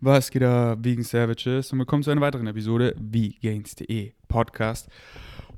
[0.00, 1.72] Was geht da, Vegan Savages?
[1.72, 4.88] Und willkommen zu einer weiteren Episode Vegains.de Podcast.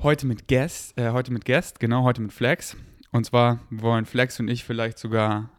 [0.03, 2.75] Heute mit Guest, äh, heute mit Guest, genau, heute mit Flex.
[3.13, 5.51] Und zwar wollen Flex und ich vielleicht sogar,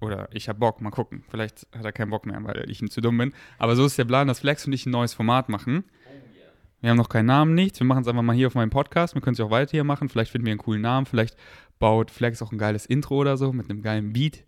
[0.00, 1.24] oder ich hab Bock, mal gucken.
[1.28, 3.34] Vielleicht hat er keinen Bock mehr, weil ich ihm zu dumm bin.
[3.58, 5.84] Aber so ist der Plan, dass Flex und ich ein neues Format machen.
[6.80, 7.80] Wir haben noch keinen Namen, nichts.
[7.80, 9.14] Wir machen es einfach mal hier auf meinem Podcast.
[9.14, 10.08] Wir können es auch weiter hier machen.
[10.08, 11.04] Vielleicht finden wir einen coolen Namen.
[11.04, 11.36] Vielleicht
[11.78, 14.42] baut Flex auch ein geiles Intro oder so mit einem geilen Beat.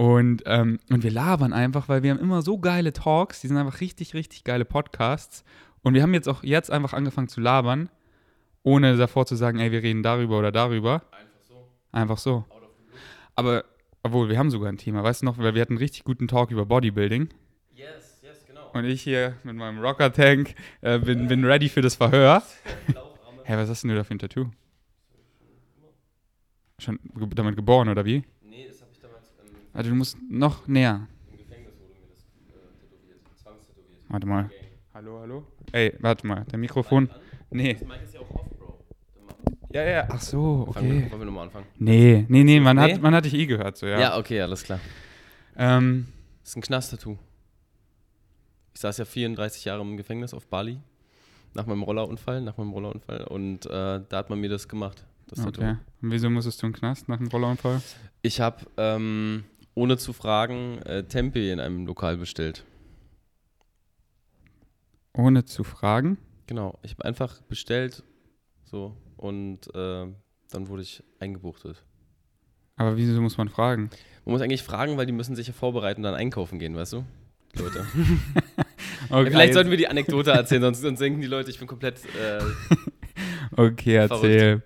[0.00, 3.58] Und, ähm, und wir labern einfach, weil wir haben immer so geile Talks, die sind
[3.58, 5.44] einfach richtig, richtig geile Podcasts.
[5.82, 7.90] Und wir haben jetzt auch jetzt einfach angefangen zu labern,
[8.62, 11.02] ohne davor zu sagen, ey, wir reden darüber oder darüber.
[11.12, 11.68] Einfach so.
[11.92, 12.46] Einfach so.
[13.34, 13.66] Aber,
[14.02, 16.28] obwohl, wir haben sogar ein Thema, weißt du noch, weil wir hatten einen richtig guten
[16.28, 17.28] Talk über Bodybuilding.
[17.74, 18.70] Yes, yes, genau.
[18.72, 22.42] Und ich hier mit meinem Rocker-Tank äh, bin, bin ready für das Verhör.
[23.44, 24.46] Hä, was hast denn du da für ein Tattoo?
[26.78, 26.98] Schon
[27.34, 28.24] damit geboren, oder wie?
[28.42, 31.06] Nee, das habe ich damals ähm, Also du musst noch näher.
[31.30, 33.20] im Gefängnis wurde mir das äh, tätowiert.
[33.42, 34.00] Zwangstätowiert.
[34.08, 34.44] Warte mal.
[34.46, 34.54] Okay.
[34.94, 35.46] Hallo, hallo?
[35.72, 37.08] Ey, warte mal, der Mikrofon.
[37.50, 37.74] Nee.
[37.74, 38.84] Das Mic ist ja auch off, Bro.
[39.72, 41.10] Ja, ja, ach so, Fangen wir, okay.
[41.10, 41.66] wollen wir nochmal anfangen?
[41.78, 42.94] Nee, nee, nee, man, Nee?
[42.94, 44.00] Hat, man hat dich eh gehört, so, ja.
[44.00, 44.18] Ja.
[44.18, 44.80] okay, alles klar.
[45.56, 46.06] Ähm,
[46.42, 47.16] Das ist ein Knast-Tattoo.
[48.74, 50.78] Ich saß ja 34 Jahre im Gefängnis auf Bali.
[51.54, 53.24] Nach meinem Rollerunfall, nach meinem Rollerunfall.
[53.24, 53.70] Und äh,
[54.08, 55.04] da hat man mir das gemacht.
[55.28, 55.60] Das Tattoo.
[55.62, 55.76] okay.
[56.02, 57.80] Und wieso musstest du in den Knast nach dem Rollerunfall?
[58.22, 59.44] Ich habe, ähm,
[59.80, 62.64] ohne zu fragen, äh, Tempeh in einem Lokal bestellt.
[65.14, 66.18] Ohne zu fragen?
[66.46, 68.02] Genau, ich habe einfach bestellt,
[68.64, 70.06] so, und äh,
[70.50, 71.82] dann wurde ich eingebuchtet.
[72.76, 73.88] Aber wieso muss man fragen?
[74.26, 76.92] Man muss eigentlich fragen, weil die müssen sich ja vorbereiten und dann einkaufen gehen, weißt
[76.94, 77.04] du?
[77.54, 77.86] Leute.
[79.08, 81.66] Okay, Ja, vielleicht sollten wir die Anekdote erzählen, sonst, sonst denken die Leute, ich bin
[81.66, 82.04] komplett.
[82.04, 82.40] Äh,
[83.56, 84.62] Okay, erzähl.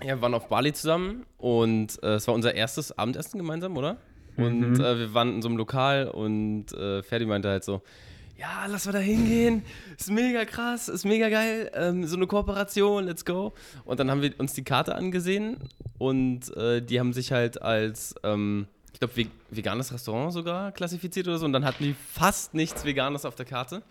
[0.00, 3.98] ja, wir waren auf Bali zusammen und äh, es war unser erstes Abendessen gemeinsam, oder?
[4.36, 4.80] Und Mhm.
[4.80, 7.82] äh, wir waren in so einem Lokal und äh, Ferdi meinte halt so:
[8.38, 9.62] Ja, lass mal da hingehen,
[9.98, 13.52] ist mega krass, ist mega geil, ähm, so eine Kooperation, let's go.
[13.84, 15.56] Und dann haben wir uns die Karte angesehen
[15.98, 18.14] und äh, die haben sich halt als.
[18.24, 21.44] Ähm, ich glaube, ve veganes Restaurant sogar klassifiziert oder so.
[21.46, 23.82] Und dann hatten die fast nichts Veganes auf der Karte.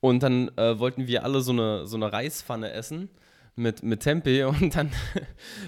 [0.00, 3.08] Und dann äh, wollten wir alle so eine, so eine Reispfanne essen
[3.54, 4.42] mit, mit Tempeh.
[4.44, 4.90] Und dann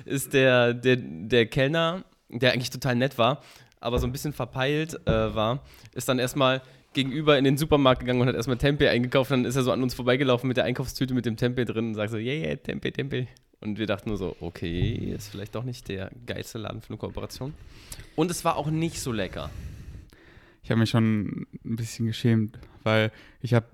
[0.04, 3.42] ist der, der, der Kellner, der eigentlich total nett war,
[3.80, 5.62] aber so ein bisschen verpeilt äh, war,
[5.94, 6.62] ist dann erstmal
[6.92, 9.30] gegenüber in den Supermarkt gegangen und hat erstmal Tempeh eingekauft.
[9.30, 11.94] Dann ist er so an uns vorbeigelaufen mit der Einkaufstüte mit dem Tempeh drin und
[11.94, 13.26] sagt so, yeah, yeah, Tempeh, Tempeh.
[13.60, 16.98] Und wir dachten nur so, okay, ist vielleicht doch nicht der geilste Laden für eine
[16.98, 17.54] Kooperation.
[18.14, 19.50] Und es war auch nicht so lecker.
[20.62, 23.10] Ich habe mich schon ein bisschen geschämt, weil
[23.40, 23.66] ich habe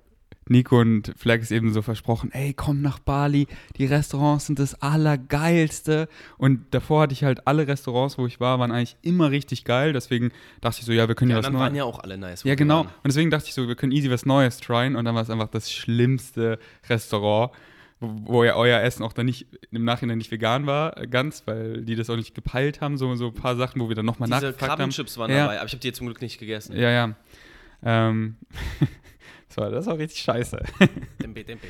[0.49, 3.47] Nico und Flex eben so versprochen, ey, komm nach Bali,
[3.77, 6.09] die Restaurants sind das Allergeilste.
[6.39, 9.93] Und davor hatte ich halt alle Restaurants, wo ich war, waren eigentlich immer richtig geil.
[9.93, 11.63] Deswegen dachte ich so, ja, wir können ja, Ja, was dann Neues.
[11.65, 12.45] waren ja auch alle nice.
[12.45, 12.77] Ja, genau.
[12.79, 12.87] waren.
[12.87, 14.97] Und deswegen dachte ich so, wir können easy was Neues tryen.
[14.97, 17.53] Und dann war es einfach das schlimmste Restaurant,
[18.01, 21.43] wo, wo ja euer Essen auch dann nicht im Nachhinein nicht vegan war, äh, ganz,
[21.47, 22.99] weil die das auch nicht gepeilt haben.
[22.99, 24.77] So, so ein paar Sachen, wo wir dann nochmal Diese nachgefragt haben.
[24.79, 25.39] Krabbenchips waren Ja.
[25.45, 26.77] dabei, aber ich habe die jetzt zum Glück nicht gegessen.
[26.77, 27.15] Ja, ja.
[27.83, 28.37] Ähm,
[29.55, 30.59] das, war, das war richtig scheiße.
[31.21, 31.69] Tempeh, Tempeh.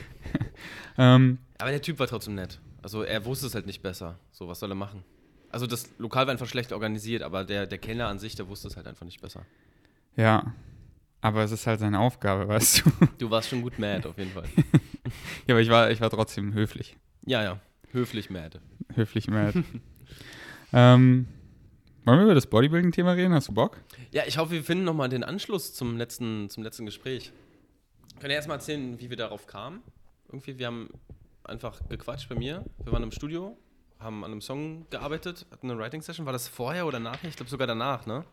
[0.99, 2.61] ähm, Aber der Typ war trotzdem nett.
[2.83, 4.19] Also er wusste es halt nicht besser.
[4.33, 5.05] So, was soll er machen?
[5.51, 8.69] Also das Lokal war einfach schlecht organisiert, aber der, der Kellner an sich, der wusste
[8.69, 9.45] es halt einfach nicht besser.
[10.17, 10.55] ja.
[11.21, 12.91] Aber es ist halt seine Aufgabe, weißt du.
[13.17, 14.45] Du warst schon gut mad, auf jeden Fall.
[15.47, 16.99] ja, aber ich war, ich war trotzdem höflich.
[17.25, 17.61] Ja, ja.
[17.93, 18.61] Höflich mad.
[18.95, 19.65] Höflich mad.
[20.75, 21.27] ähm,
[22.05, 23.33] wollen wir über das Bodybuilding-Thema reden?
[23.33, 23.81] Hast du Bock?
[24.11, 27.33] Ja, ich hoffe, wir finden nochmal den Anschluss zum letzten, zum letzten Gespräch.
[28.21, 29.83] Könnt ihr erstmal erzählen, wie wir darauf kamen?
[30.29, 30.89] Irgendwie, wir haben
[31.45, 32.65] einfach gequatscht bei mir.
[32.83, 33.57] Wir waren im Studio,
[33.99, 36.25] haben an einem Song gearbeitet, hatten eine Writing-Session.
[36.25, 37.29] War das vorher oder nachher?
[37.29, 38.25] Ich glaube sogar danach, ne?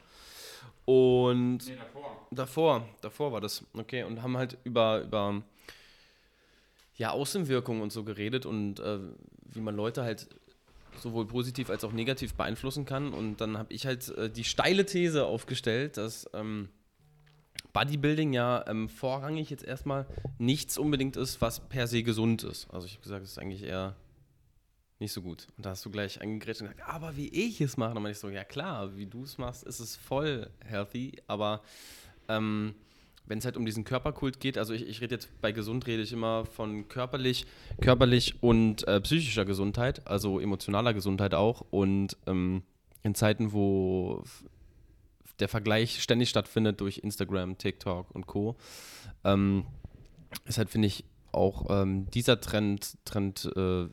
[0.86, 2.28] Und davor.
[2.32, 3.64] Davor, davor war das.
[3.74, 5.42] Okay, und haben halt über, über
[6.96, 9.00] ja, Außenwirkungen und so geredet und äh,
[9.46, 10.28] wie man Leute halt
[10.98, 13.14] sowohl positiv als auch negativ beeinflussen kann.
[13.14, 16.70] Und dann habe ich halt äh, die steile These aufgestellt, dass ähm,
[17.74, 20.06] Bodybuilding ja ähm, vorrangig jetzt erstmal
[20.38, 22.70] nichts unbedingt ist, was per se gesund ist.
[22.72, 23.96] Also ich habe gesagt, es ist eigentlich eher
[25.00, 25.48] nicht so gut.
[25.58, 28.14] Und da hast du gleich angegrätscht und gesagt, aber wie ich es mache, dann meine
[28.14, 31.62] ich so, ja klar, wie du es machst, ist es voll healthy, aber
[32.28, 32.76] ähm,
[33.26, 36.04] wenn es halt um diesen Körperkult geht, also ich, ich rede jetzt bei gesund, rede
[36.04, 37.46] ich immer von körperlich,
[37.82, 41.66] körperlich und äh, psychischer Gesundheit, also emotionaler Gesundheit auch.
[41.72, 42.64] Und ähm,
[43.04, 44.24] in Zeiten, wo
[45.42, 48.56] der Vergleich ständig stattfindet durch Instagram, TikTok und Co.,
[49.24, 49.66] ähm,
[50.46, 53.88] ist halt, finde ich, auch ähm, dieser Trend, Trend äh,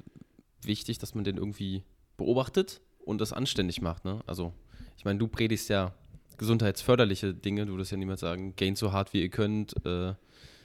[0.63, 1.85] wichtig, dass man den irgendwie
[2.17, 4.05] beobachtet und das anständig macht.
[4.05, 4.21] Ne?
[4.27, 4.53] Also,
[4.97, 5.95] ich meine, du predigst ja
[6.37, 10.15] gesundheitsförderliche Dinge, du würdest ja niemals sagen, gain so hart wie ihr könnt, äh,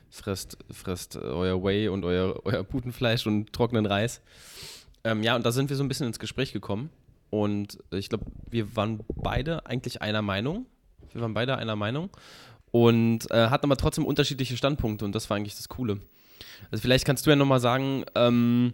[0.10, 4.22] fresst, fresst euer Whey und euer, euer Putenfleisch und trockenen Reis.
[5.04, 6.90] Ähm, ja, und da sind wir so ein bisschen ins Gespräch gekommen.
[7.30, 10.68] Und ich glaube, wir waren beide eigentlich einer Meinung.
[11.14, 12.10] Wir waren beide einer Meinung.
[12.72, 15.06] Und äh, hatten aber trotzdem unterschiedliche Standpunkte.
[15.06, 16.00] Und das war eigentlich das Coole.
[16.72, 18.74] Also vielleicht kannst du ja nochmal sagen, ähm,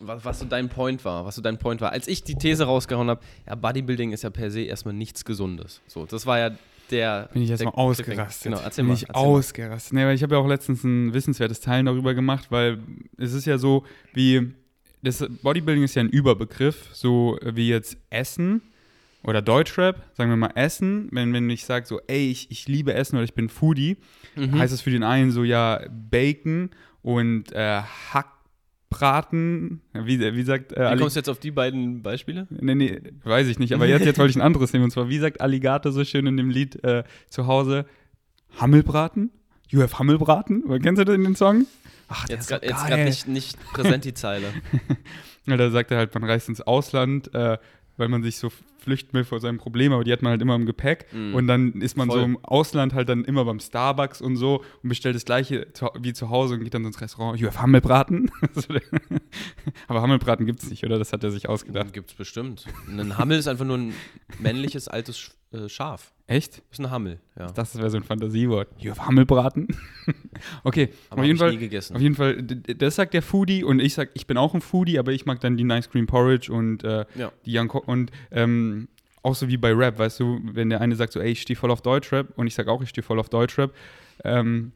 [0.00, 1.92] was, was so dein Point war, was so dein Point war.
[1.92, 5.80] Als ich die These rausgehauen habe, ja, Bodybuilding ist ja per se erstmal nichts Gesundes.
[5.86, 6.50] So, das war ja
[6.90, 7.28] der.
[7.32, 8.52] Bin ich erstmal ausgerastet.
[8.52, 8.94] Genau, erzähl Bin mal.
[8.94, 9.28] ich erzähl mal.
[9.28, 9.92] ausgerastet.
[9.92, 12.78] Nee, weil ich habe ja auch letztens ein wissenswertes Teilen darüber gemacht, weil
[13.16, 14.52] es ist ja so, wie.
[15.02, 18.60] Das Bodybuilding ist ja ein Überbegriff, so wie jetzt Essen
[19.26, 21.08] oder Deutschrap, sagen wir mal Essen.
[21.12, 23.96] Wenn, wenn ich sage so, ey, ich, ich liebe Essen oder ich bin Foodie,
[24.36, 24.58] Mhm.
[24.58, 26.70] heißt es für den einen so, ja, Bacon
[27.02, 27.80] und äh,
[28.90, 29.80] Hackbraten.
[29.92, 32.46] Wie, wie sagt äh, Wie kommst du jetzt auf die beiden Beispiele?
[32.50, 33.72] Nee, nee, weiß ich nicht.
[33.72, 34.84] Aber jetzt, jetzt wollte ich ein anderes nehmen.
[34.84, 37.86] Und zwar, wie sagt Alligator so schön in dem Lied äh, zu Hause?
[38.58, 39.30] Hammelbraten?
[39.68, 40.62] You have Hammelbraten?
[40.82, 41.66] Kennst du den, den Song?
[42.08, 44.46] Ach, Jetzt ist so gerade grad nicht, nicht präsent die Zeile.
[45.48, 47.56] Ja, da sagt er halt, man reist ins Ausland, äh,
[47.96, 48.50] weil man sich so
[48.86, 51.06] flüchten will vor seinem Problem, aber die hat man halt immer im Gepäck.
[51.12, 51.34] Mm.
[51.34, 52.24] Und dann ist man so Voll.
[52.24, 56.12] im Ausland halt dann immer beim Starbucks und so und bestellt das gleiche zu, wie
[56.12, 57.38] zu Hause und geht dann so ins Restaurant.
[57.40, 58.30] You have Hammelbraten?
[59.88, 60.98] aber Hammelbraten gibt es nicht, oder?
[60.98, 61.92] Das hat er sich ausgedacht.
[61.92, 62.64] Gibt es bestimmt.
[62.88, 63.92] Ein Hammel ist einfach nur ein
[64.38, 66.12] männliches, altes Sch- äh, Schaf.
[66.28, 66.60] Echt?
[66.72, 67.46] ist ein Hammel, ja.
[67.52, 68.68] Das wäre so ein Fantasiewort.
[68.78, 69.68] You have Hammelbraten?
[70.64, 71.94] okay, Aber auf jeden, Fall, nie gegessen.
[71.94, 74.98] auf jeden Fall, das sagt der Foodie und ich sag, ich bin auch ein Foodie,
[74.98, 77.30] aber ich mag dann die Nice Cream Porridge und äh, Ja.
[77.44, 78.75] die Young Co und ähm,
[79.26, 81.56] auch so wie bei Rap, weißt du, wenn der eine sagt so, ey, ich stehe
[81.56, 83.74] voll auf Deutschrap und ich sag auch, ich stehe voll auf Deutschrap.
[84.24, 84.72] Ähm,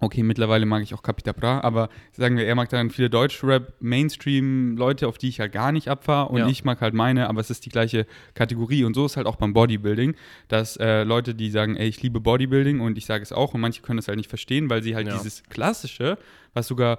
[0.00, 3.72] okay, mittlerweile mag ich auch Capita Bra, aber sagen wir, er mag dann viele Deutschrap,
[3.80, 6.48] Mainstream-Leute, auf die ich halt gar nicht abfahre und Ja.
[6.48, 9.36] ich mag halt meine, aber es ist die gleiche Kategorie und so ist halt auch
[9.36, 10.14] beim Bodybuilding,
[10.48, 13.60] dass äh, Leute, die sagen, ey, ich liebe Bodybuilding und ich sage es auch und
[13.60, 15.14] manche können es halt nicht verstehen, weil sie halt Ja.
[15.16, 16.18] dieses Klassische,
[16.54, 16.98] was sogar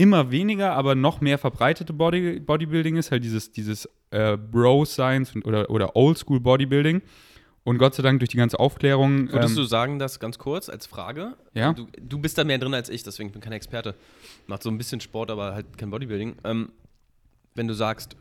[0.00, 5.68] immer weniger, aber noch mehr verbreitete Body, Bodybuilding ist, halt dieses, dieses äh, Bro-Science oder,
[5.68, 7.02] oder Oldschool-Bodybuilding.
[7.64, 9.30] Und Gott sei Dank durch die ganze Aufklärung.
[9.30, 11.36] Würdest ähm, du sagen, das ganz kurz als Frage?
[11.52, 11.74] Ja.
[11.74, 13.94] Du, du bist da mehr drin als ich, deswegen bin ich kein Experte.
[14.46, 16.36] Macht so ein bisschen Sport, aber halt kein Bodybuilding.
[16.44, 16.72] Ähm,
[17.54, 18.16] wenn du sagst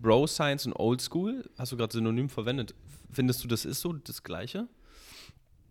[0.00, 2.76] Bro Science und Old School, hast du gerade synonym verwendet.
[3.10, 4.68] Findest du, das ist so das Gleiche?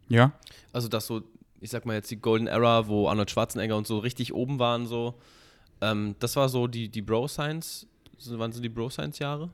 [0.09, 0.33] ja.
[0.73, 1.21] Also, dass so,
[1.61, 4.87] ich sag mal jetzt die Golden Era, wo Arnold Schwarzenegger und so richtig oben waren,
[4.87, 5.15] so.
[5.83, 7.87] Ähm, das war so die, die Bro Science.
[8.17, 9.49] So, wann sind die Bro Science Jahre?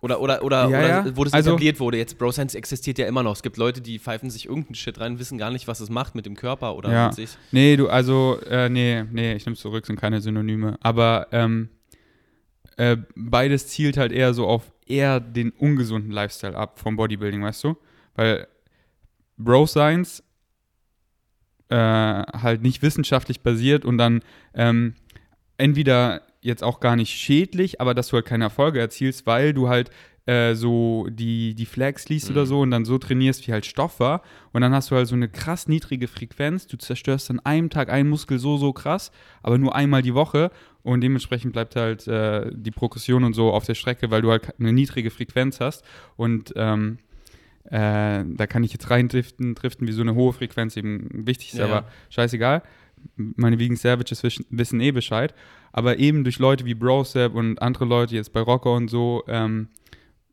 [0.00, 1.16] Oder, oder, oder, Ja, oder ja.
[1.16, 1.98] wo das Also- etabliert wurde.
[1.98, 3.32] Jetzt Bro Science existiert ja immer noch.
[3.32, 6.14] Es gibt Leute, die pfeifen sich irgendeinen Shit rein, wissen gar nicht, was es macht
[6.14, 7.06] mit dem Körper oder Ja.
[7.06, 7.30] mit sich.
[7.50, 10.78] Nee, du, also, äh, nee, nee, ich nehme es zurück, sind keine Synonyme.
[10.82, 11.68] Aber ähm,
[12.76, 17.64] äh, beides zielt halt eher so auf eher den ungesunden Lifestyle ab vom Bodybuilding, weißt
[17.64, 17.76] du?
[18.14, 18.46] Weil
[19.36, 20.22] Bro Science
[21.70, 24.22] äh, halt nicht wissenschaftlich basiert und dann
[24.54, 24.94] ähm,
[25.58, 29.68] entweder jetzt auch gar nicht schädlich, aber dass du halt keine Erfolge erzielst, weil du
[29.68, 29.90] halt
[30.26, 32.46] äh, so die, die Flags liest oder Mhm.
[32.46, 34.22] so und dann so trainierst, wie halt Stoff war.
[34.52, 36.66] Und dann hast du halt so eine krass niedrige Frequenz.
[36.66, 39.10] Du zerstörst an einem Tag einen Muskel so, so krass,
[39.42, 40.50] aber nur einmal die Woche.
[40.82, 44.58] Und dementsprechend bleibt halt äh, die Progression und so auf der Strecke, weil du halt
[44.60, 45.82] eine niedrige Frequenz hast.
[46.16, 46.98] Und ähm,
[47.64, 51.58] äh, da kann ich jetzt reindriften, driften, wie so eine hohe Frequenz eben wichtig ist,
[51.58, 51.84] Ja, aber ja.
[52.10, 52.62] scheißegal.
[53.16, 55.34] Meine Vegan Savages wissen, eh Bescheid.
[55.72, 59.68] Aber eben durch Leute wie Brosep und andere Leute jetzt bei Rocker und so, ähm,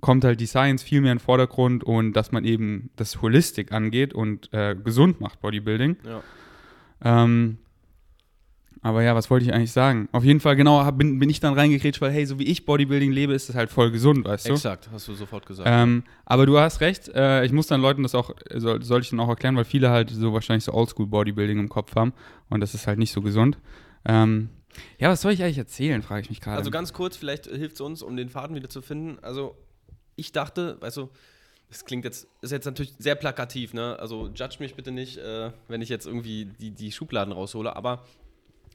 [0.02, 3.72] kommt halt die Science viel mehr in den Vordergrund und dass man eben das Holistik
[3.72, 5.98] angeht und äh, gesund macht, Bodybuilding.
[6.06, 7.24] Ja.
[7.24, 7.58] Ähm,
[8.86, 10.08] aber ja, was wollte ich eigentlich sagen?
[10.12, 12.66] Auf jeden Fall, genau, hab, bin, bin ich dann reingekriegt, weil, hey, so wie ich
[12.66, 14.54] Bodybuilding lebe, ist es halt voll gesund, weißt du?
[14.54, 15.68] Exakt, hast du sofort gesagt.
[15.68, 19.10] Ähm, aber du hast recht, äh, ich muss dann Leuten das auch, soll, soll ich
[19.10, 22.14] dann auch erklären, weil viele halt so wahrscheinlich so Oldschool-Bodybuilding im Kopf haben
[22.52, 23.58] und das ist halt nicht so gesund.
[24.06, 24.50] Ähm,
[25.00, 26.58] ja, was soll ich eigentlich erzählen, frage ich mich gerade.
[26.58, 29.18] Also ganz kurz, vielleicht hilft es uns, um den Faden wieder zu finden.
[29.24, 29.58] Also
[30.16, 31.10] ich dachte, weißt du,
[31.70, 33.98] das klingt jetzt, ist jetzt natürlich sehr plakativ, ne?
[33.98, 38.04] Also judge mich bitte nicht, äh, wenn ich jetzt irgendwie die, die Schubladen raushole, aber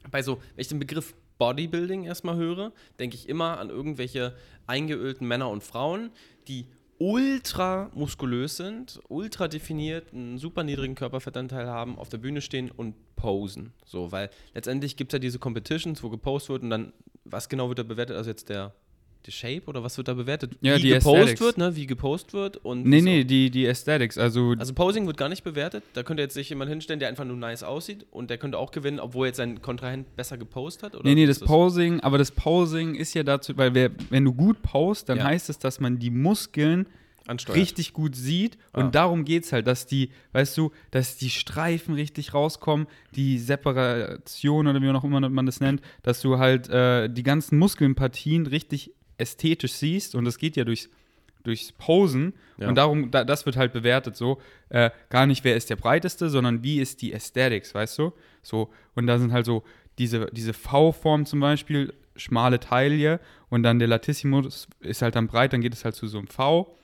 [0.09, 4.35] bei so, wenn ich den Begriff Bodybuilding erstmal höre, denke ich immer an irgendwelche
[4.67, 6.11] eingeölten Männer und Frauen,
[6.47, 6.67] die
[6.99, 12.93] ultra muskulös sind, ultra definiert, einen super niedrigen Körperfettanteil haben, auf der Bühne stehen und
[13.15, 13.73] posen.
[13.85, 16.93] So, weil letztendlich gibt es ja diese Competitions, wo gepostet wird und dann,
[17.23, 18.17] was genau wird da bewertet?
[18.17, 18.75] Also jetzt der,
[19.25, 20.53] der Shape oder was wird da bewertet?
[20.61, 21.41] Ja, wie die gepostet Aesthetics.
[21.41, 21.75] wird, ne?
[21.75, 23.05] Wie gepostet wird und nee, so.
[23.05, 25.83] nee, die, die Aesthetics, also, Also Posing wird gar nicht bewertet.
[25.93, 28.71] Da könnte jetzt sich jemand hinstellen, der einfach nur nice aussieht und der könnte auch
[28.71, 30.95] gewinnen, obwohl jetzt sein Kontrahent besser gepostet hat.
[30.95, 34.33] Oder nee, nee, das Posing, aber das Posing ist ja dazu, weil wer, wenn du
[34.33, 35.25] gut post, dann Ja.
[35.25, 36.87] heißt es, dass man die Muskeln
[37.27, 37.59] Ansteuert.
[37.59, 38.57] richtig gut sieht.
[38.73, 38.89] Und Ah.
[38.89, 44.67] darum geht es halt, dass die, weißt du, dass die Streifen richtig rauskommen, die Separation
[44.67, 48.91] oder wie auch immer man das nennt, dass du halt äh, die ganzen Muskelpartien richtig
[49.21, 50.15] ästhetisch siehst.
[50.15, 50.89] Und das geht ja durchs,
[51.43, 52.33] durchs Posen.
[52.57, 52.67] Ja.
[52.67, 54.41] Und darum, da, das wird halt bewertet so.
[54.69, 58.13] Äh, gar nicht, wer ist der breiteste, sondern wie ist die Aesthetics, weißt du?
[58.41, 59.63] So, und da sind halt so
[59.97, 65.53] diese, diese V-Form zum Beispiel, schmale Taille und dann der Latissimus ist halt dann breit,
[65.53, 66.77] dann geht es halt zu so einem V.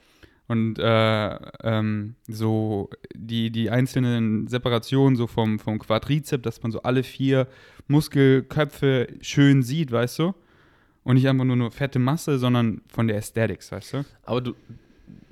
[0.48, 6.82] Und äh, ähm, so die, die einzelnen Separationen so vom, vom Quadrizeps, dass man so
[6.84, 7.48] alle vier
[7.88, 10.34] Muskelköpfe schön sieht, weißt du?
[11.08, 14.06] Und nicht einfach nur eine fette Masse, sondern von der Aesthetics, weißt du?
[14.24, 14.56] Aber du,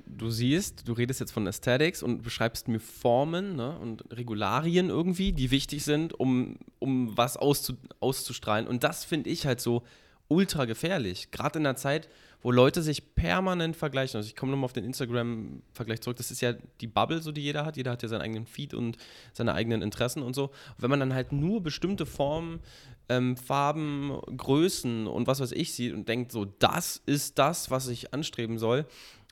[0.06, 5.32] du siehst, du redest jetzt von Aesthetics und beschreibst mir Formen ne, und Regularien irgendwie,
[5.32, 8.66] die wichtig sind, um, um was auszu, auszustrahlen.
[8.66, 9.82] Und das finde ich halt so
[10.28, 11.30] ultra gefährlich.
[11.30, 12.08] Gerade in einer Zeit,
[12.40, 14.16] wo Leute sich permanent vergleichen.
[14.16, 16.16] Also ich komme nochmal auf den Instagram-Vergleich zurück.
[16.16, 17.76] Das ist ja die Bubble, so die jeder hat.
[17.76, 18.96] Jeder hat ja seinen eigenen Feed und
[19.34, 20.50] seine eigenen Interessen und so.
[20.78, 22.60] Wenn man dann halt nur bestimmte Formen,
[23.08, 27.88] ähm, Farben, Größen und was weiß ich sieht und denkt, so, das ist das, was
[27.88, 28.86] ich anstreben soll,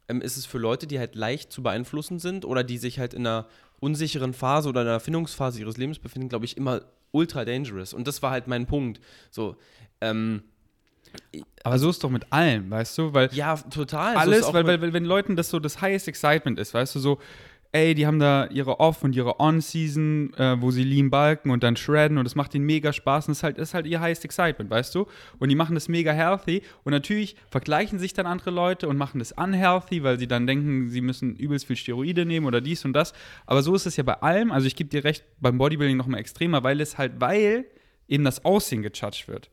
[0.09, 3.15] ähm, ist es für Leute, die halt leicht zu beeinflussen sind oder die sich halt
[3.15, 3.47] in einer
[3.81, 7.93] unsicheren Phase oder in einer Erfindungsphase ihres Lebens befinden, glaube ich, immer ultra dangerous.
[7.93, 9.01] Und das war halt mein Punkt.
[9.31, 9.57] So,
[10.01, 10.43] ähm,
[11.63, 13.15] Aber so ist doch mit allem, weißt du?
[13.15, 14.15] Weil ja, total.
[14.15, 16.95] So alles, auch weil, weil, weil wenn Leuten das so das highest excitement ist, weißt
[16.95, 17.19] du, so,
[17.75, 21.65] ey, die haben da ihre Off- und ihre On-Season, äh, wo sie lean balken und
[21.65, 24.01] dann shredden und es macht ihnen mega Spaß und das ist halt, ist halt ihr
[24.01, 25.07] highest excitement, weißt du?
[25.41, 29.19] Und die machen das mega healthy und natürlich vergleichen sich dann andere Leute und machen
[29.19, 32.93] das unhealthy, weil sie dann denken, sie müssen übelst viel Steroide nehmen oder dies und
[32.93, 33.13] das.
[33.45, 36.21] Aber so ist es ja bei allem, also ich gebe dir recht, beim Bodybuilding nochmal
[36.21, 37.65] extremer, weil es halt, weil
[38.07, 39.51] eben das Aussehen gejudged wird.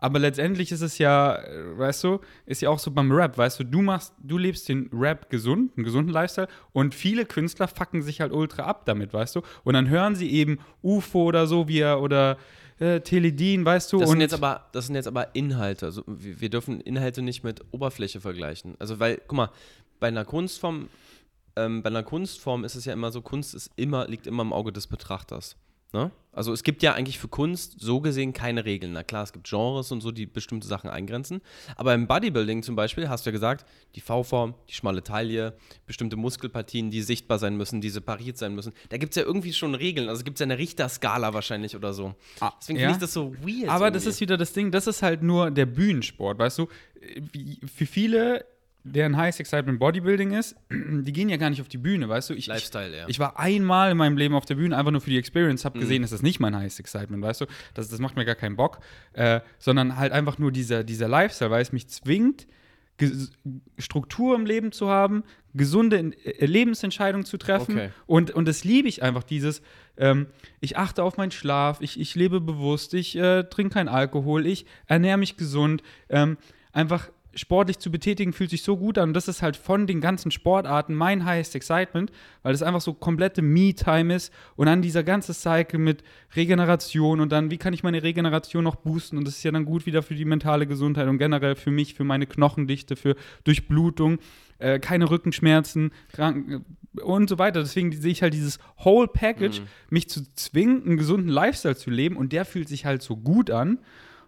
[0.00, 3.60] Aber letztendlich ist es ja, äh, weißt du, ist ja auch so beim Rap, weißt
[3.60, 8.02] du, du machst, du lebst den Rap gesund, einen gesunden Lifestyle und viele Künstler fucken
[8.02, 9.42] sich halt ultra ab damit, weißt du?
[9.62, 12.38] Und dann hören sie eben UFO oder so, wie er oder
[12.78, 13.98] äh, Teledin, weißt du?
[13.98, 15.86] Das sind, jetzt aber, das sind jetzt aber Inhalte.
[15.86, 18.74] Also, wir, wir dürfen Inhalte nicht mit Oberfläche vergleichen.
[18.78, 19.50] Also, weil, guck mal,
[20.00, 20.88] bei einer Kunstform,
[21.56, 24.52] ähm, bei einer Kunstform ist es ja immer so, Kunst ist immer, liegt immer im
[24.52, 25.56] Auge des Betrachters.
[25.92, 26.10] Ne?
[26.32, 28.92] Also es gibt ja eigentlich für Kunst so gesehen keine Regeln.
[28.92, 31.40] Na klar, es gibt Genres und so, die bestimmte Sachen eingrenzen.
[31.74, 33.66] Aber im Bodybuilding zum Beispiel hast du ja gesagt,
[33.96, 35.56] die V-Form, die schmale Taille,
[35.86, 38.72] bestimmte Muskelpartien, die sichtbar sein müssen, die separiert sein müssen.
[38.90, 40.08] Da gibt es ja irgendwie schon Regeln.
[40.08, 42.14] Also gibt es ja eine Richterskala wahrscheinlich oder so.
[42.38, 42.86] Ah, Deswegen ja.
[42.86, 43.68] finde ich das so weird.
[43.68, 44.10] Aber das irgendwie.
[44.10, 46.68] ist wieder das Ding, das ist halt nur der Bühnensport, weißt du?
[47.32, 48.44] Wie- Für viele,
[48.84, 52.34] deren Highest Excitement Bodybuilding ist, die gehen ja gar nicht auf die Bühne, weißt du?
[52.34, 53.04] Ich, Lifestyle, ja.
[53.08, 55.66] Ich war einmal in meinem Leben auf der Bühne, einfach nur für die Experience, Mhm.
[55.66, 57.46] habe gesehen, das ist nicht mein Highest Excitement, weißt du?
[57.74, 58.80] Das, das macht mir gar keinen Bock,
[59.12, 62.46] äh, sondern halt einfach nur dieser, dieser Lifestyle, weil es mich zwingt,
[63.78, 67.74] Struktur im Leben zu haben, gesunde äh, Lebensentscheidungen zu treffen.
[67.74, 67.90] Okay.
[68.06, 69.62] Und, und das liebe ich einfach, dieses,
[69.96, 70.26] ähm,
[70.60, 74.66] ich achte auf meinen Schlaf, ich, ich lebe bewusst, ich äh, trinke keinen Alkohol, ich
[74.86, 75.82] ernähre mich gesund.
[76.08, 76.36] Ähm,
[76.72, 79.10] einfach sportlich zu betätigen fühlt sich so gut an.
[79.10, 82.10] Und das ist halt von den ganzen Sportarten mein highest excitement,
[82.42, 84.32] weil das einfach so komplette Me-Time ist.
[84.56, 86.02] Und dann dieser ganze Cycle mit
[86.34, 89.18] Regeneration und dann, wie kann ich meine Regeneration noch boosten?
[89.18, 91.94] Und das ist ja dann gut wieder für die mentale Gesundheit und generell für mich,
[91.94, 94.18] für meine Knochendichte, für Durchblutung,
[94.58, 96.64] äh, keine Rückenschmerzen krank,
[97.02, 97.60] und so weiter.
[97.60, 102.16] Deswegen sehe ich halt dieses Whole Package, mich zu zwingen, einen gesunden Lifestyle zu leben
[102.16, 103.78] und der fühlt sich halt so gut an.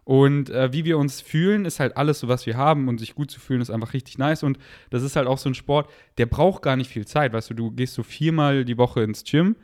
[0.05, 2.89] Und äh, wie wir uns fühlen, ist halt alles so, was wir haben.
[2.89, 4.43] Und sich gut zu fühlen, ist einfach richtig nice.
[4.43, 4.59] Und
[4.91, 7.33] das ist halt auch so ein Sport, der braucht gar nicht viel Zeit.
[7.33, 9.57] Weißt du, du gehst so viermal die Woche ins Gym,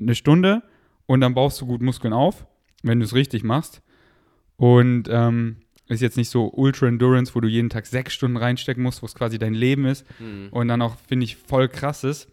[0.00, 0.62] eine Stunde,
[1.06, 2.46] und dann baust du gut Muskeln auf,
[2.82, 3.82] wenn du es richtig machst.
[4.56, 5.56] Und ähm,
[5.88, 9.06] ist jetzt nicht so Ultra Endurance, wo du jeden Tag sechs Stunden reinstecken musst, wo
[9.06, 10.06] es quasi dein Leben ist.
[10.18, 10.48] Mhm.
[10.50, 12.28] Und dann auch, finde ich, voll krass ist,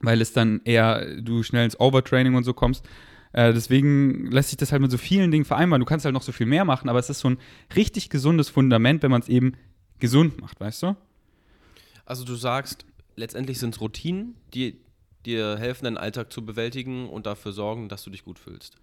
[0.00, 2.86] weil es dann eher, du schnell ins Overtraining und so kommst.
[3.32, 5.80] Äh, deswegen lässt sich das halt mit so vielen Dingen vereinbaren.
[5.80, 7.38] Du kannst halt noch so viel mehr machen, aber es ist so ein
[7.74, 9.54] richtig gesundes Fundament, wenn man es eben
[9.98, 10.96] gesund macht, weißt du?
[12.04, 14.78] Also du sagst, letztendlich sind es Routinen, die
[15.24, 18.76] dir helfen, deinen Alltag zu bewältigen und dafür sorgen, dass du dich gut fühlst.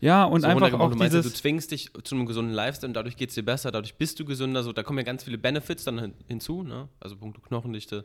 [0.00, 1.32] Ja, und So einfach auch du meinst dieses.
[1.32, 4.18] du zwingst dich zu einem gesunden Lifestyle und dadurch geht es dir besser, dadurch bist
[4.18, 6.88] du gesünder, so, da kommen ja ganz viele Benefits dann hin, hinzu, ne?
[7.00, 8.04] also Punkte Knochendichte,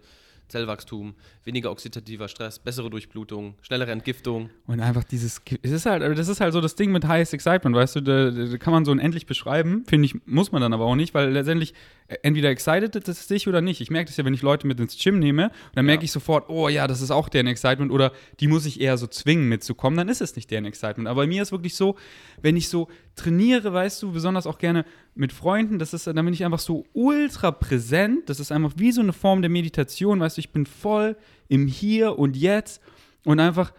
[0.49, 4.49] Zellwachstum, weniger oxidativer Stress, bessere Durchblutung, schnellere Entgiftung.
[4.67, 7.75] Und einfach dieses, es ist halt, das ist halt so das Ding mit Highest Excitement,
[7.75, 10.85] weißt du, da, da kann man so unendlich beschreiben, finde ich, muss man dann aber
[10.85, 11.73] auch nicht, weil letztendlich
[12.07, 13.81] äh, entweder excited das dich oder nicht.
[13.81, 16.49] Ich merke das ja, wenn ich Leute mit ins Gym nehme, dann merke ich sofort,
[16.49, 19.97] oh ja, das ist auch deren Excitement oder die muss ich eher so zwingen mitzukommen,
[19.97, 21.07] dann ist es nicht deren Excitement.
[21.07, 21.95] Aber bei mir ist wirklich so,
[22.41, 24.85] wenn ich so trainiere, weißt du, besonders auch gerne
[25.19, 28.29] mit Freunden, das ist, da bin ich einfach so ultra präsent.
[28.29, 31.17] Das ist einfach wie so eine Form der Meditation, weißt du, ich bin voll
[31.49, 32.81] im Hier und Jetzt
[33.25, 33.73] und einfach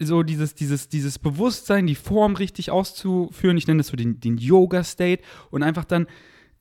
[0.00, 3.58] so dieses, dieses, dieses Bewusstsein, die Form richtig auszuführen.
[3.58, 6.06] Ich nenne das so den, den Yoga-State und einfach dann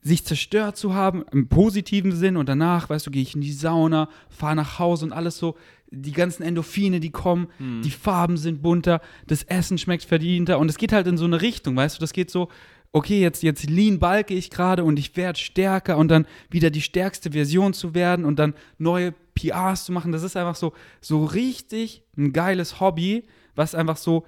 [0.02, 3.54] sich zerstört zu haben, im positiven Sinn und danach, weißt du, gehe ich in die
[3.54, 5.56] Sauna, fahre nach Hause und alles so,
[5.90, 7.82] die ganzen Endorphine, die kommen, Hm.
[7.84, 11.42] die Farben sind bunter, das Essen schmeckt verdienter und es geht halt in so eine
[11.42, 12.50] Richtung, weißt du, das geht so,
[12.94, 16.82] okay, jetzt, jetzt lean balke ich gerade und ich werde stärker und dann wieder die
[16.82, 21.24] stärkste Version zu werden und dann neue PRs zu machen, das ist einfach so, so
[21.24, 23.24] richtig ein geiles Hobby,
[23.56, 24.26] was einfach so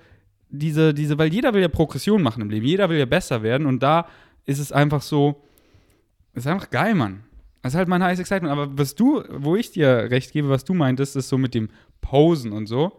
[0.50, 3.68] diese, diese, weil jeder will ja Progression machen im Leben, jeder will ja besser werden
[3.68, 4.08] und da
[4.46, 5.44] ist es einfach so,
[6.34, 7.24] ist einfach geil, Mann.
[7.62, 8.52] Das ist halt mein heißes Excitement.
[8.52, 11.70] Aber was du, wo ich dir recht gebe, was du meintest, ist so mit dem
[12.02, 12.92] Posen und so.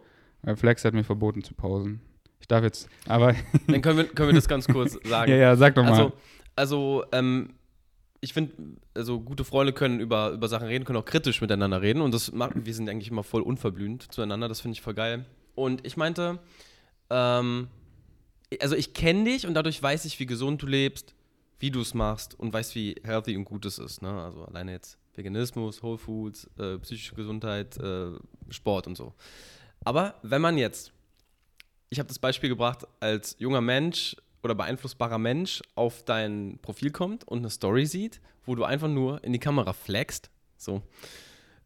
[0.43, 2.01] Weil Flex hat mir verboten zu posen.
[2.45, 3.35] Ich darf jetzt, aber.
[3.69, 5.31] Dann können wir, können wir das ganz kurz sagen.
[5.31, 5.93] ja, ja, sag doch mal.
[5.93, 6.13] Also,
[6.55, 7.55] also ähm,
[8.21, 8.53] ich finde,
[8.93, 12.33] also gute Freunde können über, über Sachen reden, können auch kritisch miteinander reden und das
[12.33, 15.25] machen, wir sind eigentlich immer voll unverblümt zueinander, das finde ich voll geil.
[15.55, 16.39] Und ich meinte,
[17.09, 17.69] ähm,
[18.61, 21.15] also ich kenne dich und dadurch weiß ich, wie gesund du lebst,
[21.61, 24.03] wie du es machst und weiß, wie healthy und gut es ist.
[24.03, 24.11] Ne?
[24.11, 28.11] Also alleine jetzt Veganismus, Whole Foods, äh, psychische Gesundheit, äh,
[28.51, 29.15] Sport und so.
[29.83, 30.93] Aber wenn man jetzt,
[31.95, 37.23] ich habe das Beispiel gebracht, als junger Mensch oder beeinflussbarer Mensch auf dein Profil kommt
[37.23, 40.83] und eine Story sieht, wo du einfach nur in die Kamera flexst, so,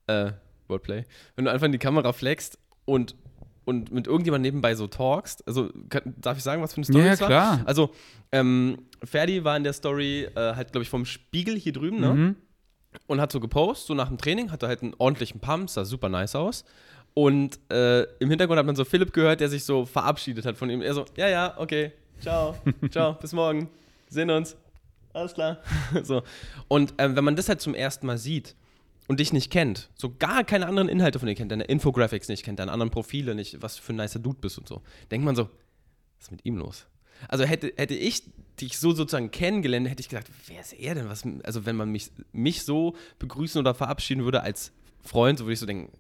[0.06, 0.32] äh,
[0.68, 1.04] Wordplay,
[1.35, 3.16] wenn du einfach in die Kamera flexst und,
[3.64, 7.06] und mit irgendjemandem nebenbei so talkst, also kann, darf ich sagen, was für eine Story
[7.06, 7.28] ja, es war?
[7.28, 7.62] klar.
[7.64, 7.90] Also,
[8.30, 12.12] ähm, Ferdi war in der Story äh, halt, glaube ich, vom Spiegel hier drüben, ne?
[12.12, 12.37] Mhm.
[13.06, 16.08] Und hat so gepostet, so nach dem Training, hatte halt einen ordentlichen Pump, sah super
[16.08, 16.64] nice aus.
[17.18, 20.70] Und äh, im Hintergrund hat man so Philipp gehört, der sich so verabschiedet hat von
[20.70, 20.82] ihm.
[20.82, 22.54] Er so, ja, ja, okay, ciao,
[22.92, 23.68] ciao, bis morgen,
[24.08, 24.56] sehen uns,
[25.14, 25.58] alles klar.
[26.04, 26.22] so.
[26.68, 28.54] Und ähm, wenn man das halt zum ersten Mal sieht
[29.08, 32.44] und dich nicht kennt, so gar keine anderen Inhalte von dir kennt, deine Infographics nicht
[32.44, 35.34] kennt, deine anderen Profile nicht, was für ein nicer Dude bist und so, denkt man
[35.34, 35.46] so,
[36.18, 36.87] was ist mit ihm los?
[37.26, 38.22] Also hätte, hätte ich
[38.60, 41.09] dich so sozusagen kennengelernt, hätte ich gesagt, wer ist er denn?
[41.09, 44.70] Was, also wenn man mich, mich so begrüßen oder verabschieden würde als
[45.02, 45.90] Freund, so würde ich so denken,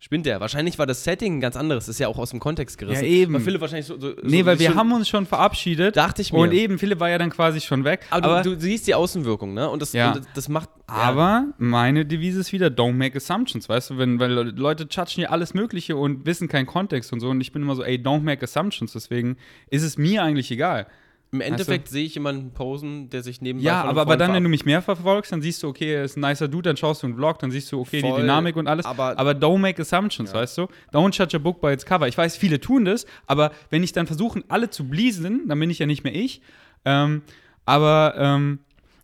[0.00, 0.40] spinnt der?
[0.40, 3.04] Wahrscheinlich war das Setting ein ganz anderes, ist ja auch aus dem Kontext gerissen.
[3.04, 3.34] Ja, eben.
[3.34, 5.96] Weil Philipp wahrscheinlich so, so Nee, so weil wir haben uns schon verabschiedet.
[5.96, 6.38] Dachte ich mir.
[6.40, 8.06] Und eben, Philipp war ja dann quasi schon weg.
[8.10, 9.68] aber, du, du siehst die Außenwirkung, ne?
[9.70, 10.12] Und das, Ja.
[10.12, 10.70] und das macht.
[10.88, 10.94] ja.
[10.94, 15.28] Aber meine Devise ist wieder, don't make assumptions, weißt du, wenn, weil Leute tschatschen ja
[15.28, 18.22] alles Mögliche und wissen keinen Kontext und so und ich bin immer so, ey, don't
[18.22, 19.36] make assumptions, deswegen
[19.68, 20.86] ist es mir eigentlich egal.
[21.32, 23.64] Im Endeffekt sehe ich jemanden posen, der sich nebenbei.
[23.66, 26.16] Ja, aber, aber dann, wenn du mich mehr verfolgst, dann siehst du, okay, er ist
[26.16, 28.56] ein nicer Dude, dann schaust du einen Vlog, dann siehst du, okay, Voll, die Dynamik
[28.56, 28.84] und alles.
[28.84, 30.66] aber- Aber, don't make assumptions, weißt du?
[30.92, 32.08] Don't judge a book by its cover.
[32.08, 35.70] Ich weiß, viele tun das, aber wenn ich dann versuche, alle zu bliesen, dann bin
[35.70, 36.40] ich ja nicht mehr ich.
[36.84, 37.22] Ähm,
[37.64, 38.58] aber, ähm,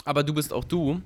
[0.04, 1.00] Aber du bist auch du,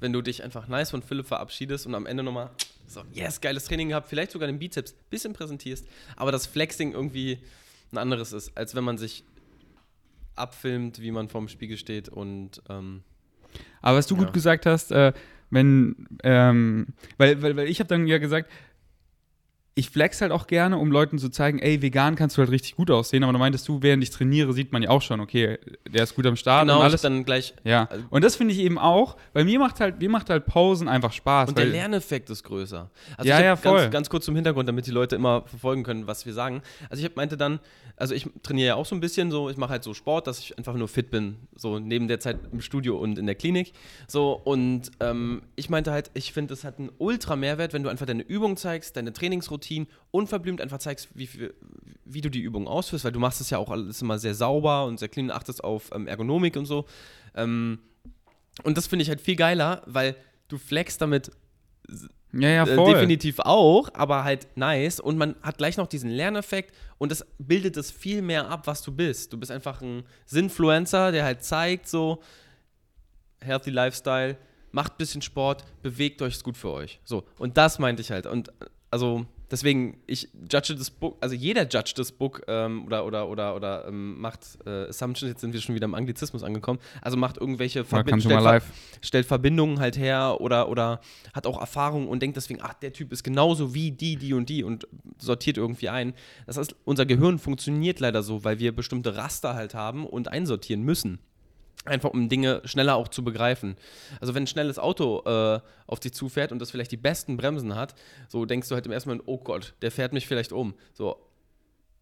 [0.00, 2.50] wenn du dich einfach nice von Philipp verabschiedest und am Ende nochmal
[2.86, 5.86] so, yes, geiles Training gehabt, vielleicht sogar den Bizeps bisschen präsentierst,
[6.16, 7.38] aber das Flexing irgendwie
[7.92, 9.24] ein anderes ist, als wenn man sich
[10.36, 13.02] abfilmt, wie man vorm Spiegel steht und ähm,
[13.82, 14.24] Aber was du Ja.
[14.24, 15.12] gut gesagt hast, äh,
[15.50, 18.50] wenn, ähm, weil, weil, weil ich habe dann ja gesagt,
[19.78, 22.76] ich flex halt auch gerne, um Leuten zu zeigen, ey, vegan kannst du halt richtig
[22.76, 25.58] gut aussehen, aber du meintest du, während ich trainiere, sieht man ja auch schon, okay,
[25.86, 27.52] der ist gut am Start genau, und alles dann gleich.
[27.62, 30.88] Ja, und das finde ich eben auch, weil mir macht halt, mir macht halt Pausen
[30.88, 31.50] einfach Spaß.
[31.50, 32.90] Und der Lerneffekt ist größer.
[33.18, 33.80] Also Ja, ja, voll.
[33.80, 36.62] Ganz, ganz kurz zum Hintergrund, damit die Leute immer verfolgen können, was wir sagen.
[36.88, 37.60] Also ich hab, meinte dann,
[37.98, 40.38] also ich trainiere ja auch so ein bisschen so, ich mache halt so Sport, dass
[40.38, 43.74] ich einfach nur fit bin, so neben der Zeit im Studio und in der Klinik.
[44.08, 47.90] So und ähm, ich meinte halt, ich finde, es hat einen ultra Mehrwert, wenn du
[47.90, 49.65] einfach deine Übung zeigst, deine Trainingsroutine,
[50.10, 51.28] unverblümt einfach zeigst, wie,
[52.04, 54.86] wie du die Übung ausführst, weil du machst es ja auch alles immer sehr sauber
[54.86, 56.86] und sehr clean, achtest auf ähm, Ergonomik und so.
[57.34, 57.78] Ähm,
[58.62, 60.16] und das finde ich halt viel geiler, weil
[60.48, 61.30] du flexst damit
[62.32, 62.92] ja, ja, äh, voll.
[62.92, 65.00] definitiv auch, aber halt nice.
[65.00, 68.82] Und man hat gleich noch diesen Lerneffekt und das bildet es viel mehr ab, was
[68.82, 69.32] du bist.
[69.32, 72.22] Du bist einfach ein Sinfluencer, der halt zeigt so,
[73.40, 74.36] healthy Lifestyle,
[74.72, 77.00] macht ein bisschen Sport, bewegt euch, ist gut für euch.
[77.04, 78.26] So, und das meinte ich halt.
[78.26, 83.06] Und äh, also deswegen, ich judge das Book, also jeder judge das Book ähm, oder,
[83.06, 86.80] oder, oder, oder ähm, macht äh, Assumptions, jetzt sind wir schon wieder im Anglizismus angekommen,
[87.02, 88.72] also macht irgendwelche my stellt, life.
[89.02, 91.00] stellt Verbindungen halt her oder, oder
[91.32, 94.48] hat auch Erfahrungen und denkt deswegen, ach, der Typ ist genauso wie die, die und
[94.48, 94.86] die und
[95.18, 96.14] sortiert irgendwie ein.
[96.46, 100.82] Das heißt, unser Gehirn funktioniert leider so, weil wir bestimmte Raster halt haben und einsortieren
[100.82, 101.18] müssen.
[101.86, 103.76] Einfach um Dinge schneller auch zu begreifen.
[104.20, 107.74] Also wenn ein schnelles Auto äh, auf dich zufährt und das vielleicht die besten Bremsen
[107.74, 107.94] hat,
[108.28, 110.74] so denkst du halt im ersten Moment, oh Gott, der fährt mich vielleicht um.
[110.92, 111.16] So,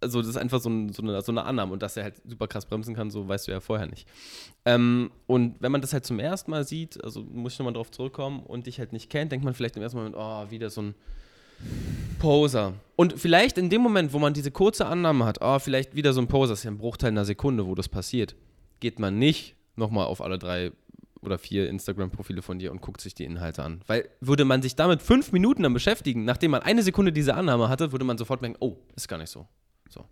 [0.05, 2.15] also das ist einfach so, ein, so, eine, so eine Annahme und dass er halt
[2.27, 4.07] super krass bremsen kann, so weißt du ja vorher nicht.
[4.65, 7.91] Ähm, und wenn man das halt zum ersten Mal sieht, also muss ich nochmal drauf
[7.91, 10.83] zurückkommen und dich halt nicht kennt, denkt man vielleicht im ersten Moment, oh, wieder so
[10.83, 10.95] ein
[12.19, 12.75] Poser.
[12.97, 16.21] Und vielleicht in dem Moment, wo man diese kurze Annahme hat, oh, vielleicht wieder so
[16.21, 18.37] ein Poser, das ist ja ein Bruchteil einer Sekunde, wo das passiert,
[18.81, 20.73] geht man nicht nochmal auf alle drei
[21.21, 23.81] oder vier Instagram-Profile von dir und guckt sich die Inhalte an.
[23.87, 27.69] Weil würde man sich damit fünf Minuten dann beschäftigen, nachdem man eine Sekunde diese Annahme
[27.69, 29.47] hatte, würde man sofort merken, oh, ist gar nicht so.
[29.89, 30.05] so.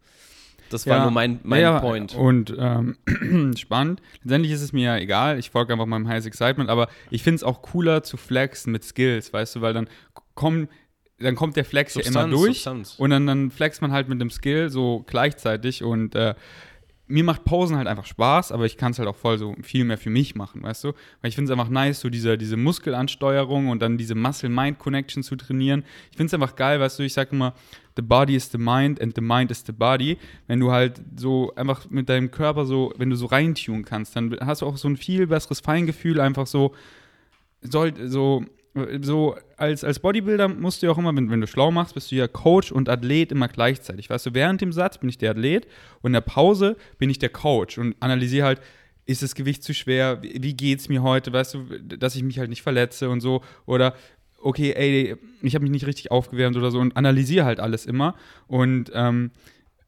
[0.70, 1.02] Das war Ja.
[1.02, 2.14] nur mein, mein ja, Point.
[2.14, 2.96] Und ähm,
[3.58, 4.00] spannend.
[4.22, 5.38] Letztendlich ist es mir ja egal.
[5.38, 8.82] Ich folge einfach meinem Highest Excitement, aber ich finde es auch cooler zu flexen mit
[8.82, 9.88] Skills, weißt du, weil dann
[10.34, 10.68] kommen,
[11.18, 12.94] dann kommt der Flex ja immer durch Substanz.
[12.98, 16.34] und dann, dann flext man halt mit dem Skill so gleichzeitig und äh,
[17.06, 19.84] mir macht Pausen halt einfach Spaß, aber ich kann es halt auch voll so viel
[19.84, 20.88] mehr für mich machen, weißt du?
[21.20, 25.36] Weil ich finde es einfach nice, so diese, diese Muskelansteuerung und dann diese Muscle-Mind-Connection zu
[25.36, 25.84] trainieren.
[26.10, 27.54] Ich finde es einfach geil, weißt du, ich sage immer,
[27.96, 30.16] the body is the mind and the mind is the body.
[30.46, 34.36] Wenn du halt so einfach mit deinem Körper so, wenn du so reintun kannst, dann
[34.40, 36.74] hast du auch so ein viel besseres Feingefühl, einfach so,
[37.62, 38.44] soll, so,
[39.02, 42.10] so als, als Bodybuilder musst du ja auch immer, wenn, wenn du schlau machst, bist
[42.10, 44.08] du ja Coach und Athlet immer gleichzeitig.
[44.08, 45.66] Weißt du, während dem Satz bin ich der Athlet
[46.00, 48.60] und in der Pause bin ich der Coach und analysiere halt,
[49.04, 50.22] ist das Gewicht zu schwer?
[50.22, 51.32] Wie wie geht's mir heute?
[51.32, 53.42] Weißt du, dass ich mich halt nicht verletze und so.
[53.66, 53.94] Oder
[54.40, 58.14] okay, ey, ich habe mich nicht richtig aufgewärmt oder so und analysiere halt alles immer.
[58.46, 59.30] Und, ähm,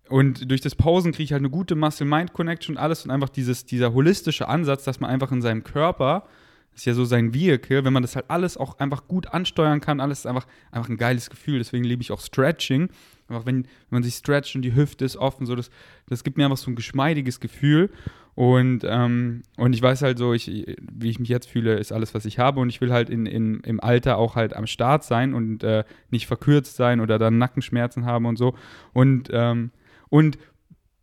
[0.08, 3.64] und durch das Pausen kriege ich halt eine gute Muscle-Mind-Connection und alles und einfach dieses,
[3.64, 6.26] dieser holistische Ansatz, dass man einfach in seinem Körper,
[6.74, 10.00] ist ja so sein Vehicle, wenn man das halt alles auch einfach gut ansteuern kann,
[10.00, 11.58] alles ist einfach, einfach ein geiles Gefühl.
[11.58, 12.88] Deswegen liebe ich auch Stretching.
[13.28, 15.70] Einfach wenn, wenn man sich stretcht und die Hüfte ist offen, so das,
[16.06, 17.90] das gibt mir einfach so ein geschmeidiges Gefühl.
[18.34, 22.14] Und, ähm, und ich weiß halt so, ich, wie ich mich jetzt fühle, ist alles,
[22.14, 22.60] was ich habe.
[22.60, 25.84] Und ich will halt in, in, im Alter auch halt am Start sein und äh,
[26.10, 28.54] nicht verkürzt sein oder dann Nackenschmerzen haben und so.
[28.92, 29.70] Und, ähm,
[30.08, 30.36] und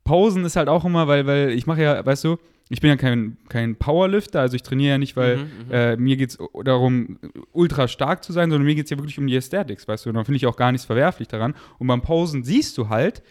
[0.03, 2.38] Pausen ist halt auch immer, weil, weil ich mache ja, weißt du,
[2.71, 5.71] ich bin ja kein, kein Powerlifter, also ich trainiere ja nicht, weil Mhm, mhm.
[5.71, 7.19] äh, mir geht es darum,
[7.51, 10.10] ultra stark zu sein, sondern mir geht es ja wirklich um die Aesthetics, weißt du,
[10.10, 11.53] und da finde ich auch gar nichts verwerflich daran.
[11.79, 13.23] Und beim Pausen siehst du halt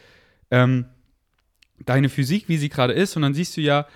[0.51, 0.85] ähm,
[1.87, 3.87] deine Physik, wie sie gerade ist, und dann siehst du ja,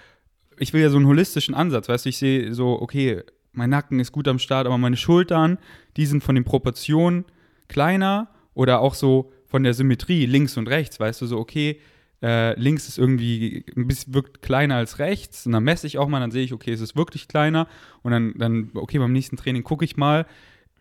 [0.59, 4.00] ich will ja so einen holistischen Ansatz, weißt du, ich sehe so, okay, mein Nacken
[4.00, 5.59] ist gut am Start, aber meine Schultern,
[5.98, 7.26] die sind von den Proportionen
[7.68, 11.80] kleiner oder auch so von der Symmetrie links und rechts, weißt du, so, okay,
[12.24, 16.08] äh, links ist irgendwie ein bisschen wirkt kleiner als rechts und dann messe ich auch
[16.08, 17.68] mal, dann sehe ich, okay, es ist wirklich kleiner
[18.02, 20.24] und dann, dann okay, beim nächsten Training gucke ich mal,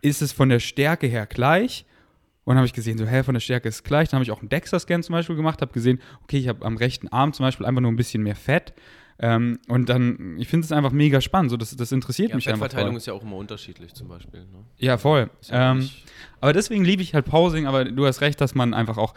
[0.01, 1.85] ist es von der Stärke her gleich?
[2.45, 4.09] Und dann habe ich gesehen, so, hä, von der Stärke ist es gleich.
[4.09, 6.75] Dann habe ich auch einen DEXA-Scan zum Beispiel gemacht, habe gesehen, okay, ich habe am
[6.75, 8.73] rechten Arm zum Beispiel einfach nur ein bisschen mehr Fett.
[9.19, 11.51] Ähm, und dann, ich finde es einfach mega spannend.
[11.51, 12.63] So, das, das interessiert Ja, mich einfach.
[12.63, 12.97] Fettverteilung Voll.
[12.97, 14.41] ist ja auch immer unterschiedlich zum Beispiel.
[14.41, 14.65] Ne?
[14.77, 15.29] Ja, voll.
[15.43, 15.89] Ja Ähm,
[16.41, 19.13] aber deswegen liebe ich halt Pausing, aber du hast recht, dass man einfach auch,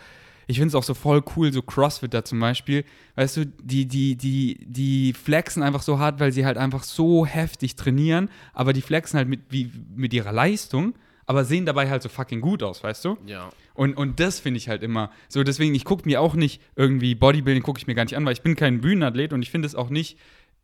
[0.47, 2.85] ich finde es auch so voll cool, so Crossfitter zum Beispiel,
[3.17, 7.27] weißt du, die, die, die, die flexen einfach so hart, weil sie halt einfach so
[7.27, 10.95] heftig trainieren, aber die flexen halt mit, wie, mit ihrer Leistung,
[11.27, 13.19] aber sehen dabei halt so fucking gut aus, weißt du?
[13.27, 13.51] ja.
[13.75, 15.45] Und, und das finde ich halt immer so.
[15.45, 18.33] Deswegen, ich gucke mir auch nicht irgendwie Bodybuilding, gucke ich mir gar nicht an, weil
[18.33, 20.19] ich bin kein Bühnenathlet und ich finde es auch nicht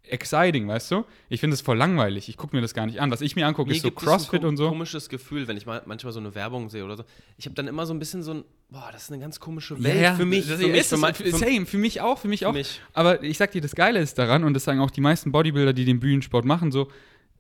[0.09, 1.05] exciting, weißt du?
[1.29, 2.29] Ich finde es voll langweilig.
[2.29, 3.11] Ich gucke mir das gar nicht an.
[3.11, 4.69] Was ich mir angucke, Mir ist so Crossfit und so.
[4.69, 7.05] komisches Gefühl, wenn ich mal, manchmal so eine Werbung sehe oder so.
[7.39, 9.83] Ich habe dann immer so ein bisschen so ein, boah, das ist eine ganz komische
[9.83, 10.47] Welt ja, für mich.
[10.49, 12.41] Das für mich, ist für es, mein- für, für- same, für mich auch, für mich
[12.41, 12.53] für auch.
[12.53, 12.81] mich.
[12.93, 15.73] Aber ich sag dir, das Geile ist daran, und das sagen auch die meisten Bodybuilder,
[15.73, 16.89] die den Bühnensport machen, so,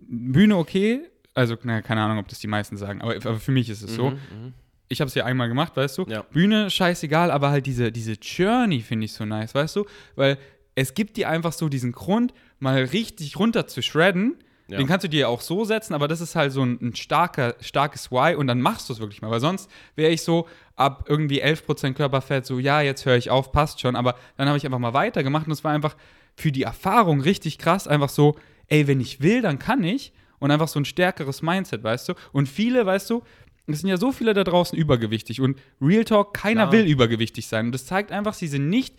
[0.01, 1.01] Bühne okay,
[1.35, 3.95] also, naja, keine Ahnung, ob das die meisten sagen, aber, aber für mich ist es
[3.95, 4.11] so.
[4.11, 4.53] Mhm, mhm.
[4.89, 6.05] Ich habe es ja einmal gemacht, weißt du?
[6.07, 6.21] Ja.
[6.23, 9.87] Bühne, scheißegal, aber halt diese, diese Journey finde ich so nice, weißt du?
[10.17, 10.37] Weil
[10.75, 14.37] es gibt dir einfach so diesen Grund, mal richtig runter zu shredden.
[14.69, 14.79] Ja.
[14.79, 16.95] Den kannst du dir ja auch so setzen, aber das ist halt so ein, ein
[16.95, 19.31] starker, starkes Why und dann machst du es wirklich mal.
[19.31, 23.53] Weil sonst wäre ich so ab irgendwie 11% Körperfett so, ja, jetzt höre ich auf,
[23.53, 23.97] passt schon.
[23.97, 25.97] Aber dann habe ich einfach mal weitergemacht und es war einfach
[26.37, 27.89] für die Erfahrung richtig krass.
[27.89, 28.37] Einfach so,
[28.69, 30.13] ey, wenn ich will, dann kann ich.
[30.39, 32.15] Und einfach so ein stärkeres Mindset, weißt du?
[32.33, 33.23] Und viele, weißt du,
[33.67, 35.41] es sind ja so viele da draußen übergewichtig.
[35.41, 36.73] Und Real Talk, keiner Klar.
[36.73, 37.67] will übergewichtig sein.
[37.67, 38.95] Und das zeigt einfach, sie sind nicht,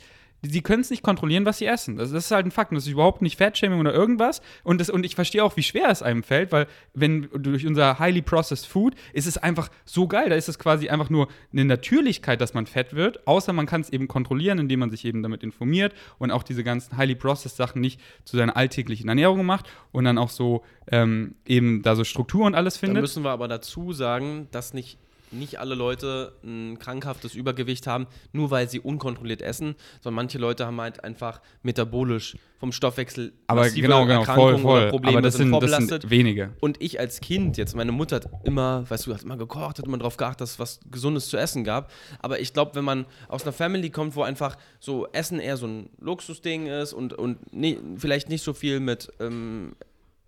[0.45, 1.97] sie können es nicht kontrollieren, was sie essen.
[1.97, 2.71] Das, das ist halt ein Fakt.
[2.71, 4.41] Und das ist überhaupt nicht Fatshaming oder irgendwas.
[4.63, 7.99] Und, das, und ich verstehe auch, wie schwer es einem fällt, weil wenn durch unser
[7.99, 10.29] highly processed food ist es einfach so geil.
[10.29, 13.25] Da ist es quasi einfach nur eine Natürlichkeit, dass man fett wird.
[13.27, 16.63] Außer man kann es eben kontrollieren, indem man sich eben damit informiert und auch diese
[16.63, 21.35] ganzen highly processed Sachen nicht zu seiner alltäglichen Ernährung macht und dann auch so ähm,
[21.45, 23.01] eben da so Struktur und alles Da findet.
[23.01, 24.97] müssen wir aber dazu sagen, dass nicht
[25.33, 30.65] nicht alle Leute ein krankhaftes Übergewicht haben, nur weil sie unkontrolliert essen, sondern manche Leute
[30.65, 34.81] haben halt einfach metabolisch vom Stoffwechsel Aber genau, genau, voll, Erkrankungen voll.
[34.81, 36.01] oder Probleme, Aber das sind, das vorbelastet.
[36.03, 36.53] sind wenige.
[36.61, 39.85] Und ich als Kind, jetzt meine Mutter hat immer, weißt du, hat immer gekocht, hat
[39.85, 41.91] immer darauf geachtet, dass es was Gesundes zu essen gab.
[42.19, 45.67] Aber ich glaube, wenn man aus einer Family kommt, wo einfach so Essen eher so
[45.67, 49.75] ein Luxusding ist und, und nie, vielleicht nicht so viel mit ähm,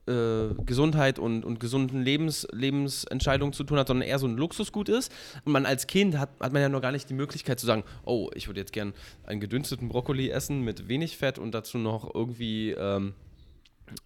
[0.08, 4.90] äh, Gesundheit und, und gesunden Lebens, Lebensentscheidungen zu tun hat, sondern eher so ein Luxusgut
[4.90, 5.12] ist.
[5.46, 7.84] Und man als Kind hat, hat man ja noch gar nicht die Möglichkeit zu sagen,
[8.04, 8.94] oh, ich würde jetzt gern
[9.26, 13.14] einen gedünsteten Brokkoli essen mit wenig Fett und dazu noch irgendwie ähm,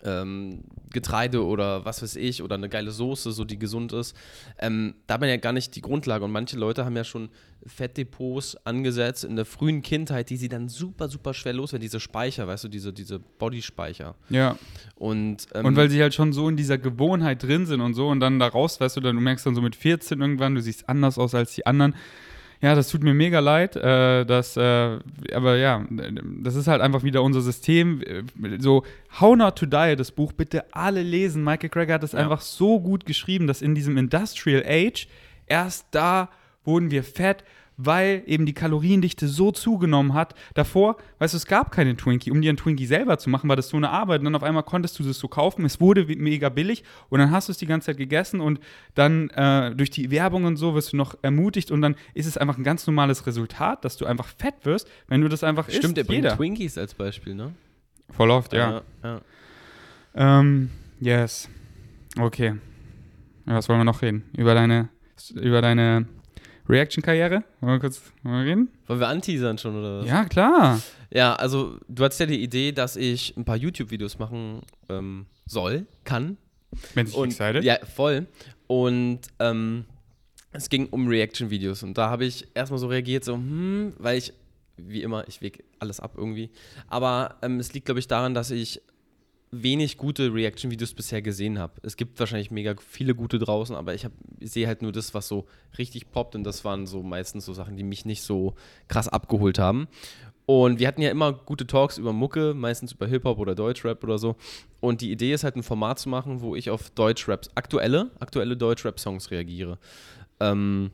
[0.03, 4.15] ähm, Getreide oder was weiß ich oder eine geile Soße, so die gesund ist.
[4.59, 7.29] Ähm, da hat man ja gar nicht die Grundlage und manche Leute haben ja schon
[7.65, 12.47] Fettdepots angesetzt in der frühen Kindheit, die sie dann super, super schwer loswerden, diese Speicher,
[12.47, 14.15] weißt du, diese, diese Bodyspeicher.
[14.29, 14.57] Ja.
[14.95, 18.07] Und, ähm, Und weil sie halt schon so in dieser Gewohnheit drin sind und so
[18.07, 20.61] und dann da raus, weißt du, dann du merkst dann so mit 14 irgendwann, du
[20.61, 21.95] siehst anders aus als die anderen.
[22.61, 23.77] Ja, das tut mir mega leid.
[23.77, 24.99] Äh, das, äh,
[25.33, 25.85] aber ja,
[26.41, 28.01] das ist halt einfach wieder unser System.
[28.59, 28.83] So,
[29.19, 31.43] How Not to Die, das Buch, bitte alle lesen.
[31.43, 32.19] Michael Craig hat es Ja.
[32.19, 35.07] einfach so gut geschrieben, dass in diesem Industrial Age
[35.47, 36.29] erst da
[36.65, 37.43] wurden wir fett,
[37.81, 40.35] weil eben die Kaloriendichte so zugenommen hat.
[40.53, 42.29] Davor, weißt du, es gab keine Twinkie.
[42.29, 44.19] Um dir einen Twinkie selber zu machen, war das so eine Arbeit.
[44.19, 45.63] Und dann auf einmal konntest du das so kaufen.
[45.63, 48.59] Es wurde mega billig und dann hast du es die ganze Zeit gegessen und
[48.95, 52.35] dann äh, durch die Werbung und so wirst du noch ermutigt und dann ist es
[52.37, 55.97] einfach ein ganz normales Resultat, dass du einfach fett wirst, wenn du das einfach Stimmt,
[55.97, 56.07] isst.
[56.07, 56.35] bringt Jeder.
[56.35, 57.53] Twinkies als Beispiel, ne?
[58.09, 58.81] Voll oft, ja.
[59.03, 59.21] ja.
[60.15, 61.47] Ähm, yes.
[62.19, 62.55] Okay.
[63.45, 64.25] Ja, was wollen wir noch reden?
[64.35, 64.89] Über deine,
[65.33, 66.07] über deine
[66.69, 67.43] Reaction-Karriere?
[67.61, 68.69] Wollen wir kurz wir reden?
[68.87, 70.07] Wollen wir anteasern schon, oder was?
[70.07, 70.79] Ja, klar.
[71.11, 75.87] Ja, also du hattest ja die Idee, dass ich ein paar YouTube-Videos machen ähm, soll,
[76.03, 76.37] kann.
[76.93, 77.63] Bin ich Und, excited?
[77.63, 78.27] Ja, voll.
[78.67, 79.85] Und ähm,
[80.51, 81.81] es ging um Reaction-Videos.
[81.81, 84.33] Und da habe ich erstmal so reagiert, so, hm, weil ich,
[84.77, 86.51] wie immer, ich wege alles ab irgendwie.
[86.87, 88.81] Aber ähm, es liegt, glaube ich, daran, dass ich
[89.51, 91.73] wenig gute Reaction-Videos bisher gesehen habe.
[91.81, 94.07] Es gibt wahrscheinlich mega viele gute draußen, aber ich,
[94.39, 96.35] ich sehe halt nur das, was so richtig poppt.
[96.35, 98.53] Und das waren so meistens so Sachen, die mich nicht so
[98.87, 99.87] krass abgeholt haben.
[100.45, 104.17] Und wir hatten ja immer gute Talks über Mucke, meistens über Hip-Hop oder Deutschrap oder
[104.17, 104.35] so.
[104.79, 108.57] Und die Idee ist halt ein Format zu machen, wo ich auf Deutschraps, aktuelle, aktuelle
[108.57, 109.77] Deutschrap-Songs reagiere.
[110.39, 110.91] Ähm,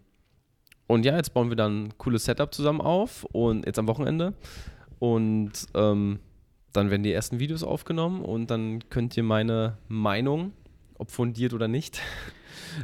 [0.88, 4.34] und ja, jetzt bauen wir dann ein cooles Setup zusammen auf und jetzt am Wochenende.
[5.00, 6.20] Und ähm,
[6.75, 10.51] dann werden die ersten Videos aufgenommen und dann könnt ihr meine Meinung,
[10.97, 12.01] ob fundiert oder nicht,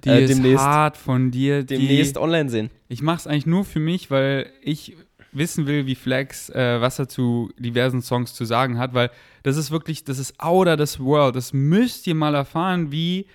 [0.03, 1.63] Die äh, ist demnächst- hart von dir.
[1.63, 2.69] demnächst Die, online sehen.
[2.87, 4.95] ich mache es eigentlich nur für mich, weil ich
[5.33, 9.09] wissen will, wie Flex, äh, was er zu diversen Songs zu sagen hat, weil
[9.43, 11.35] das ist wirklich, das ist out of this world.
[11.37, 13.27] Das müsst ihr mal erfahren, wie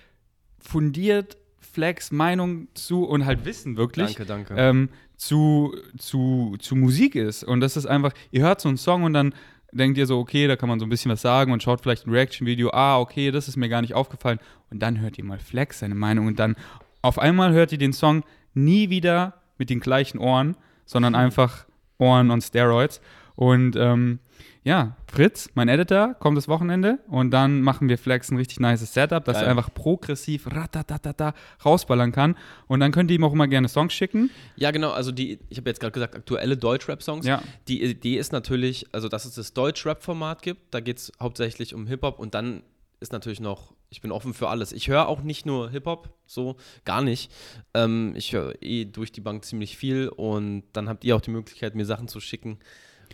[0.59, 4.55] fundiert Flex Meinung zu und halt Wissen wirklich Danke, danke.
[4.57, 7.43] ähm, zu, zu, zu Musik ist.
[7.43, 9.33] Und das ist einfach, ihr hört so einen Song und dann
[9.71, 12.07] denkt ihr so, okay, da kann man so ein bisschen was sagen und schaut vielleicht
[12.07, 14.39] ein Reaction-Video, ah, okay, das ist mir gar nicht aufgefallen.
[14.69, 16.55] Und dann hört ihr mal Flex seine Meinung und dann
[17.01, 21.65] auf einmal hört ihr den Song nie wieder mit den gleichen Ohren, sondern einfach
[21.97, 23.01] Ohren on Steroids.
[23.35, 24.19] Und ähm,
[24.67, 28.93] ja, Fritz, mein Editor, kommt das Wochenende und dann machen wir Flex ein richtig nices
[28.93, 29.45] Setup, dass Geil.
[29.45, 32.35] er einfach progressiv ratatatata rausballern kann.
[32.67, 34.29] Und dann könnt ihr ihm auch immer gerne Songs schicken.
[34.57, 37.25] Ja, genau, also die, ich habe jetzt gerade gesagt, aktuelle Deutschrap-Songs.
[37.25, 37.41] Ja.
[37.69, 41.87] Die Idee ist natürlich, also dass es das Deutschrap-Format gibt, da geht es hauptsächlich um
[41.87, 42.61] Hip-Hop und dann
[42.99, 44.73] ist natürlich noch, ich bin offen für alles.
[44.73, 47.31] Ich höre auch nicht nur Hip-Hop, so gar nicht.
[47.73, 51.31] Ähm, ich höre eh durch die Bank ziemlich viel und dann habt ihr auch die
[51.31, 52.59] Möglichkeit, mir Sachen zu schicken.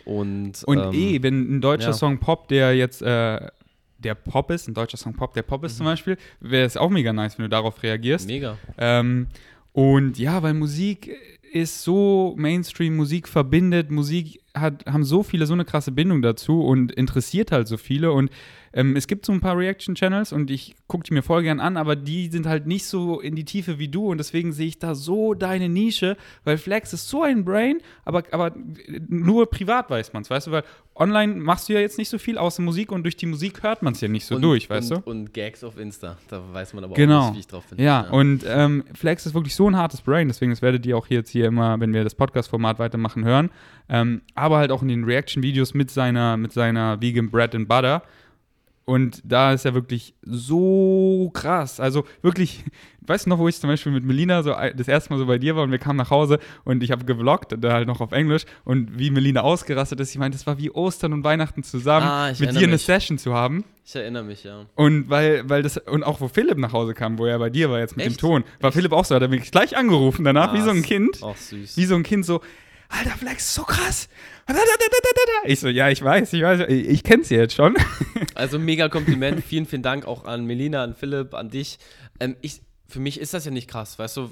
[0.04, 1.92] Und, Und ähm, eh, wenn ein deutscher ja.
[1.92, 3.40] Song Pop, der jetzt äh,
[3.98, 5.76] der Pop ist, ein deutscher Song Pop, der Pop ist Mhm.
[5.78, 8.26] zum Beispiel, wäre es auch mega nice, wenn du darauf reagierst.
[8.26, 8.58] mega.
[8.76, 9.28] Ähm,
[9.72, 11.10] und ja, weil Musik
[11.52, 16.62] ist so Mainstream, Musik verbindet, Musik hat, haben so viele, so eine krasse Bindung dazu
[16.64, 18.12] und interessiert halt so viele.
[18.12, 18.30] Und
[18.74, 21.76] ähm, es gibt so ein paar Reaction-Channels und ich gucke die mir voll gern an,
[21.76, 24.78] aber die sind halt nicht so in die Tiefe wie du und deswegen sehe ich
[24.80, 28.52] da so deine Nische, weil Flex ist so ein Brain, aber, aber
[29.08, 30.64] nur privat weiß man es, weißt du, weil
[30.96, 33.82] online machst du ja jetzt nicht so viel außer Musik und durch die Musik hört
[33.82, 35.10] man es ja nicht so und, durch, weißt und, du?
[35.10, 37.26] Und Gags auf Insta, da weiß man aber auch Genau.
[37.26, 37.84] nicht, wie ich drauf bin.
[37.84, 41.06] Ja, und ähm, Flex ist wirklich so ein hartes Brain, deswegen das werdet ihr auch
[41.06, 43.50] jetzt hier immer, wenn wir das Podcast-Format weitermachen, hören.
[43.88, 48.02] Ähm, aber halt auch in den Reaction-Videos mit seiner, mit seiner Vegan Bread and Butter.
[48.84, 51.80] Und da ist er wirklich so krass.
[51.80, 52.64] Also wirklich,
[53.06, 55.38] weißt du noch, wo ich zum Beispiel mit Melina so das erste Mal so bei
[55.38, 58.12] dir war und wir kamen nach Hause und ich habe gevloggt, da halt noch auf
[58.12, 60.10] Englisch und wie Melina ausgerastet ist.
[60.10, 62.82] Ich meine, das war wie Ostern und Weihnachten zusammen, Ah, mit dir eine mich.
[62.82, 63.64] Session zu haben.
[63.86, 64.64] Ich erinnere mich, ja.
[64.74, 67.70] Und weil, weil das, und auch wo Philipp nach Hause kam, wo er bei dir
[67.70, 68.20] war jetzt mit dem Echt?
[68.20, 70.82] Ton, war Philipp auch so, hat er mich gleich angerufen danach, wie so ein.
[70.82, 71.22] Kind.
[71.22, 71.76] Auch süß.
[71.76, 72.40] Wie so ein Kind so,
[72.88, 74.08] Alter Flex, so krass.
[75.46, 77.74] Ich so, ja, ich weiß, ich weiß, ich kenn's ja jetzt schon.
[78.34, 79.44] Also mega Kompliment.
[79.44, 81.78] vielen, vielen Dank auch an Melina, an Philipp, an dich.
[82.18, 84.30] Ähm, ich, für mich ist das ja nicht krass, weißt du,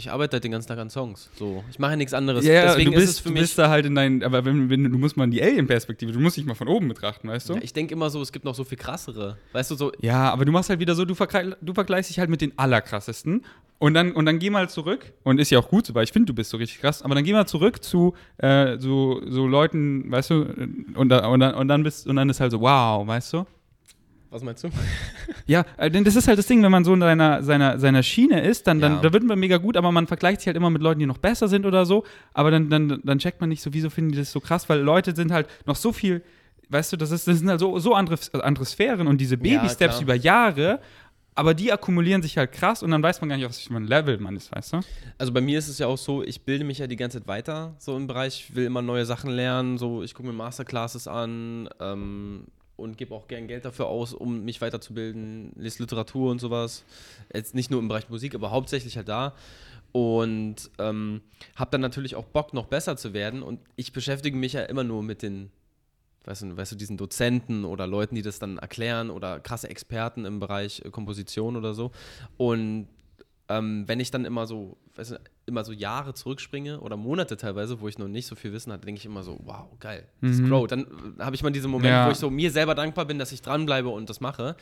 [0.00, 1.30] ich arbeite halt den ganzen Tag an Songs.
[1.38, 2.44] So, ich mache ja nichts anderes.
[2.44, 4.70] Ja, Deswegen du bist, ist es für du bist da halt in deinen, aber wenn,
[4.70, 7.50] wenn, du musst mal in die Alien-Perspektive, du musst dich mal von oben betrachten, weißt
[7.50, 7.54] du?
[7.54, 9.36] Ja, ich denke immer so, es gibt noch so viel krassere.
[9.52, 12.18] Weißt du, so, Ja, aber du machst halt wieder so, du, vergleich, du vergleichst dich
[12.18, 13.44] halt mit den allerkrassesten
[13.78, 16.26] und dann, und dann geh mal zurück, und ist ja auch gut weil ich finde,
[16.26, 20.10] du bist so richtig krass, aber dann geh mal zurück zu äh, so, so Leuten,
[20.10, 20.46] weißt du,
[20.94, 23.46] und, da, und, dann, und, dann bist, und dann ist halt so, wow, weißt du?
[24.30, 24.68] Was meinst du?
[25.46, 28.02] Ja, äh, denn das ist halt das Ding, wenn man so in seiner, seiner, seiner
[28.02, 29.00] Schiene ist, dann, dann Ja.
[29.00, 31.18] da wird man mega gut, aber man vergleicht sich halt immer mit Leuten, die noch
[31.18, 32.04] besser sind oder so.
[32.32, 34.80] Aber dann, dann, dann checkt man nicht so, wieso finden die das so krass, weil
[34.80, 36.22] Leute sind halt noch so viel,
[36.68, 39.40] weißt du, das, ist, das sind halt so, so andere, andere Sphären und diese Ja,
[39.42, 40.02] Baby-Steps klar.
[40.02, 40.80] über Jahre,
[41.34, 44.18] aber die akkumulieren sich halt krass und dann weiß man gar nicht, auf ein Level
[44.18, 44.80] man ist, weißt du?
[45.18, 47.26] Also bei mir ist es ja auch so, ich bilde mich ja die ganze Zeit
[47.28, 51.08] weiter, so im Bereich, ich will immer neue Sachen lernen, so ich gucke mir Masterclasses
[51.08, 52.44] an ähm,
[52.80, 56.84] und gebe auch gern Geld dafür aus, um mich weiterzubilden, lese Literatur und sowas.
[57.32, 59.34] Jetzt nicht nur im Bereich Musik, aber hauptsächlich halt da.
[59.92, 61.20] Und ähm,
[61.56, 63.42] habe dann natürlich auch Bock, noch besser zu werden.
[63.42, 65.50] Und ich beschäftige mich ja immer nur mit den,
[66.24, 70.24] weißt du, weißt du, diesen Dozenten oder Leuten, die das dann erklären oder krasse Experten
[70.24, 71.90] im Bereich äh, Komposition oder so.
[72.36, 72.88] Und
[73.50, 77.80] ähm, wenn ich dann immer so, weißt du, immer so Jahre zurückspringe oder Monate teilweise,
[77.80, 80.38] wo ich noch nicht so viel Wissen hatte, denke ich immer so, wow, geil, das
[80.38, 80.48] Mhm.
[80.48, 80.66] Grow.
[80.68, 80.86] Dann
[81.18, 82.06] habe ich mal diesen Moment, Ja.
[82.06, 84.54] wo ich so mir selber dankbar bin, dass ich dranbleibe und das mache.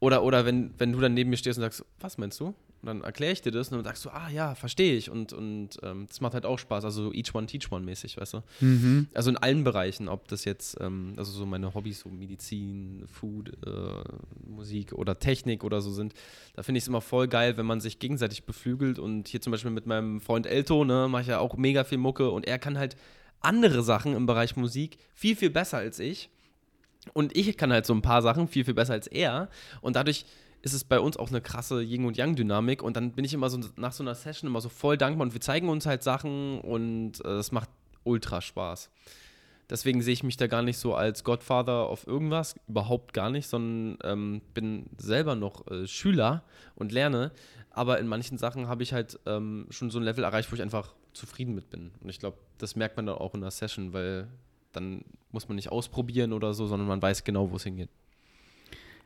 [0.00, 2.54] Oder, oder wenn, wenn du dann neben mir stehst und sagst, was meinst du?
[2.80, 5.10] Und dann erkläre ich dir das und dann sagst du, ah ja, verstehe ich.
[5.10, 6.84] Und, und ähm, das macht halt auch Spaß.
[6.84, 8.42] Also so each one, teach one mäßig, weißt du?
[8.60, 9.08] Mhm.
[9.14, 13.50] Also in allen Bereichen, ob das jetzt, ähm, also so meine Hobbys, so Medizin, Food,
[13.66, 14.04] äh,
[14.46, 16.14] Musik oder Technik oder so sind,
[16.54, 19.00] da finde ich es immer voll geil, wenn man sich gegenseitig beflügelt.
[19.00, 21.98] Und hier zum Beispiel mit meinem Freund Elto, ne, mache ich ja auch mega viel
[21.98, 22.96] Mucke und er kann halt
[23.40, 26.30] andere Sachen im Bereich Musik viel, viel besser als ich.
[27.12, 29.48] Und ich kann halt so ein paar Sachen viel, viel besser als er.
[29.80, 30.24] Und dadurch
[30.62, 32.82] ist es bei uns auch eine krasse Yin- und Yang-Dynamik.
[32.82, 35.32] Und dann bin ich immer so nach so einer Session immer so voll dankbar und
[35.32, 37.70] wir zeigen uns halt Sachen und äh, es macht
[38.04, 38.90] ultra Spaß.
[39.70, 43.48] Deswegen sehe ich mich da gar nicht so als Godfather auf irgendwas, überhaupt gar nicht,
[43.48, 46.42] sondern ähm, bin selber noch äh, Schüler
[46.74, 47.32] und lerne.
[47.70, 50.62] Aber in manchen Sachen habe ich halt ähm, schon so ein Level erreicht, wo ich
[50.62, 51.90] einfach zufrieden mit bin.
[52.00, 54.28] Und ich glaube, das merkt man dann auch in der Session, weil
[54.72, 57.90] dann muss man nicht ausprobieren oder so, sondern man weiß genau, wo es hingeht.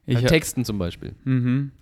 [0.06, 1.14] Ich, Beim Texten zum Beispiel.
[1.24, 1.72] Mhm.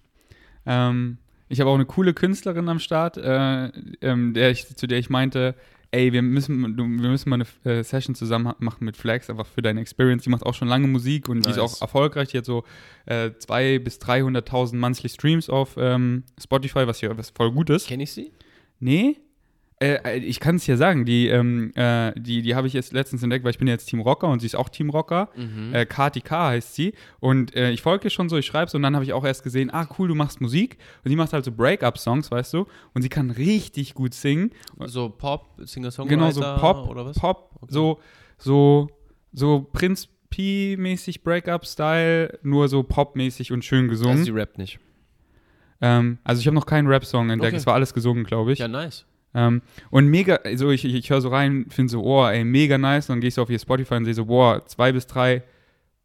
[0.67, 3.69] Ähm, ich habe auch eine coole Künstlerin am Start, äh,
[4.03, 5.55] ähm, der ich, zu der ich meinte,
[5.91, 9.47] ey, wir müssen, du, wir müssen mal eine äh, Session zusammen machen mit Flex, einfach
[9.47, 10.25] für deine Experience.
[10.25, 11.77] Die macht auch schon lange Musik und die ist Nice.
[11.77, 12.29] auch erfolgreich.
[12.29, 12.65] Die hat so
[13.07, 17.89] äh, 200.000 bis 300.000 monthly Streams auf ähm, Spotify, was ja was voll gut ist.
[17.89, 18.33] Kenne ich sie?
[18.79, 19.17] Nee.
[19.83, 23.23] Äh, ich kann es ja sagen, die, ähm, äh, die, die habe ich jetzt letztens
[23.23, 25.31] entdeckt, weil ich bin jetzt Team Rocker und sie ist auch Team Rocker.
[25.35, 25.75] Mhm.
[25.75, 26.93] Äh, Kati K heißt sie.
[27.19, 29.25] Und äh, ich folge ihr schon so, ich schreibe so und dann habe ich auch
[29.25, 30.77] erst gesehen, ah cool, du machst Musik.
[31.03, 32.67] Und sie macht halt so Break-up-Songs, weißt du.
[32.93, 34.51] Und sie kann richtig gut singen.
[34.85, 37.19] So Pop, Singer-Songwriter Genau, so Pop, oder was?
[37.19, 37.73] Pop, Okay.
[37.73, 38.01] so,
[38.37, 38.89] so,
[39.33, 44.13] so Prinz P-mäßig Break-up-Style, nur so Pop-mäßig und schön gesungen.
[44.19, 44.79] Also sie rappt nicht.
[45.81, 47.57] ähm, also ich habe noch keinen Rap-Song entdeckt, Okay.
[47.57, 48.59] es war alles gesungen, glaube ich.
[48.59, 49.07] Ja, nice.
[49.35, 52.79] Ähm, und mega, also ich, ich, ich höre so rein, finde so, oh, ey, mega
[52.79, 53.09] nice.
[53.09, 55.43] Und dann gehe ich so auf ihr Spotify und sehe so, boah, zwei bis drei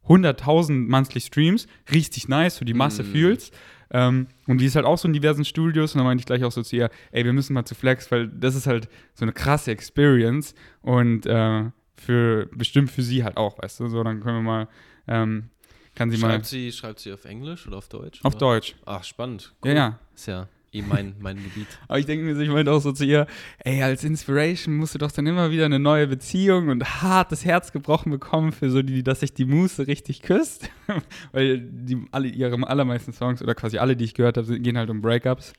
[0.08, 3.06] hunderttausend monthly Streams, richtig nice, so die Masse Mm.
[3.06, 3.54] fühlst.
[3.90, 5.94] Ähm, und die ist halt auch so in diversen Studios.
[5.94, 8.10] Und dann meinte ich gleich auch so zu ihr, ey, wir müssen mal zu Flex,
[8.10, 10.54] weil das ist halt so eine krasse Experience.
[10.82, 11.64] Und äh,
[11.96, 13.88] für, bestimmt für sie halt auch, weißt du.
[13.88, 14.68] So, dann können wir mal,
[15.08, 15.50] ähm,
[15.94, 18.20] kann sie mal Schreibt sie, schreibt sie auf Englisch oder auf Deutsch?
[18.24, 18.38] auf oder?
[18.38, 18.74] Deutsch.
[18.84, 19.54] Ach, spannend.
[19.64, 19.98] Ja, ja.
[20.14, 21.66] Ist ja eh mein, mein Gebiet.
[21.88, 23.26] Aber ich denke mir, ich meinte auch so zu ihr,
[23.58, 27.72] ey, als Inspiration musst du doch dann immer wieder eine neue Beziehung und hartes Herz
[27.72, 30.68] gebrochen bekommen für so die, dass sich die Muse richtig küsst.
[31.32, 34.90] Weil die, alle, ihre allermeisten Songs oder quasi alle, die ich gehört habe, gehen halt
[34.90, 35.52] um Breakups.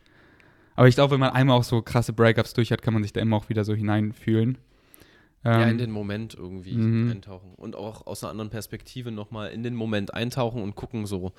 [0.75, 3.11] Aber ich glaube, wenn man einmal auch so krasse Breakups durch hat, kann man sich
[3.11, 4.59] da immer auch wieder so hineinfühlen.
[5.43, 7.11] ja, in Ähm, den Moment irgendwie mhm.
[7.11, 7.55] eintauchen.
[7.55, 11.33] Und auch aus einer anderen Perspektive nochmal in den Moment eintauchen und gucken so,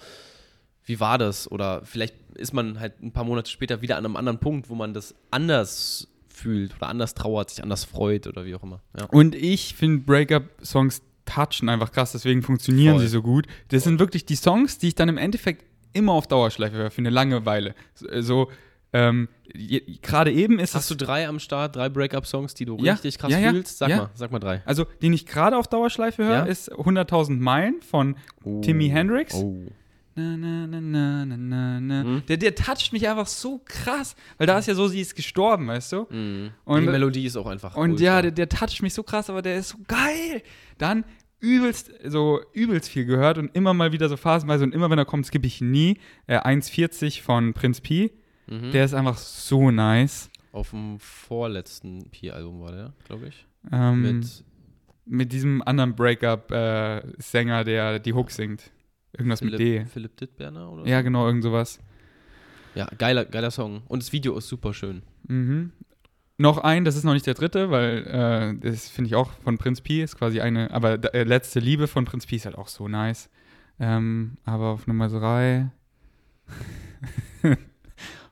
[0.89, 1.51] wie war das?
[1.51, 4.75] Oder vielleicht ist man halt ein paar Monate später wieder an einem anderen Punkt, wo
[4.75, 8.81] man das anders fühlt oder anders trauert, sich anders freut oder wie auch immer.
[8.99, 9.07] Ja.
[9.07, 13.03] Und ich finde Breakup-Songs touchen einfach krass, deswegen funktionieren Voll.
[13.03, 13.47] sie so gut.
[13.69, 16.99] Das sind wirklich die Songs, die ich dann im Endeffekt immer auf Dauerschleife höre, für
[16.99, 17.75] eine lange Weile.
[17.95, 18.51] So, so
[18.93, 19.29] ähm,
[20.01, 23.31] gerade eben ist Hast du drei am Start, drei Breakup-Songs, die du Ja, richtig krass
[23.31, 23.77] ja, ja, fühlst?
[23.79, 23.97] Sag ja.
[23.99, 24.63] mal, sag mal drei.
[24.65, 28.17] also den ich gerade auf Dauerschleife höre, ist 100.000 Meilen von
[28.63, 29.35] Timmy Hendrix.
[29.35, 29.67] Oh.
[30.19, 32.05] Na, na, na, na, na, na.
[32.05, 32.23] Mhm.
[32.27, 35.69] Der, der toucht mich einfach so krass, weil da ist ja so, sie ist gestorben,
[35.69, 36.07] weißt du?
[36.11, 36.51] Mhm.
[36.65, 38.05] Und- die Melodie ist auch einfach Und ultra.
[38.05, 40.43] ja, der, der toucht mich so krass, aber der ist so geil.
[40.79, 41.05] Dann
[41.41, 45.05] übelst, so übelst viel gehört und immer mal wieder so phasenweise und immer wenn er
[45.05, 45.99] kommt, skippe ich nie.
[46.27, 48.11] Äh, 1,40 von Prinz P.
[48.49, 48.73] Mhm.
[48.73, 50.31] Der ist einfach so nice.
[50.51, 53.47] Auf dem vorletzten Pi-Album war der, glaube ich.
[53.71, 54.45] Ähm, Mit
[55.11, 58.71] mit diesem anderen Breakup-Sänger, der die Hook singt.
[59.19, 59.59] Irgendwas mit D.
[59.59, 61.81] Philipp, Philipp Dittberner oder Ja, genau, irgend sowas.
[62.75, 63.83] Ja, geiler, geiler Song.
[63.89, 65.03] Und das Video ist super schön.
[65.27, 65.73] Mhm.
[66.37, 69.59] Noch ein, das ist noch nicht der dritte, weil äh, das finde ich auch von
[69.59, 72.69] Prinz Pi, ist quasi eine, aber äh, Letzte Liebe von Prinz Pi ist halt auch
[72.69, 73.29] so nice.
[73.81, 75.71] Ähm, aber auf Nummer drei.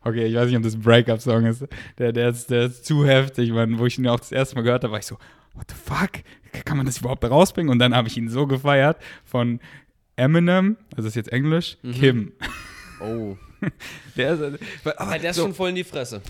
[0.02, 1.66] okay, ich weiß nicht, ob das ein Breakup-Song ist.
[1.98, 3.78] Der, der, ist, der ist zu heftig, man.
[3.78, 5.18] Wo ich ihn auch das erste Mal gehört habe, war ich so,
[5.54, 6.22] what the fuck?
[6.64, 7.70] Kann man das überhaupt rausbringen?
[7.70, 9.60] Und dann habe ich ihn so gefeiert von
[10.16, 11.92] Eminem, also das ist jetzt Englisch, Mhm.
[11.92, 12.32] Kim.
[13.00, 13.36] Oh.
[14.16, 14.60] Der ist,
[14.96, 16.20] aber der ist so- schon voll in die Fresse.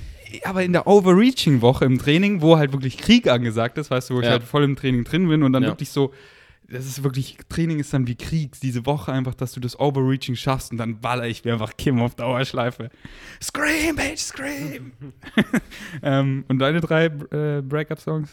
[0.45, 4.21] aber in der Overreaching-Woche im Training, wo halt wirklich Krieg angesagt ist, weißt du, wo
[4.21, 4.33] ich Ja.
[4.33, 5.69] halt voll im Training drin bin und dann Ja.
[5.71, 6.13] wirklich so,
[6.69, 10.35] das ist wirklich, Training ist dann wie Krieg, diese Woche einfach, dass du das Overreaching
[10.35, 12.91] schaffst und dann baller ich mir einfach Kim auf Dauerschleife.
[13.43, 14.93] Scream, Bitch, scream!
[16.03, 18.31] ähm, und deine drei äh, Breakup-Songs?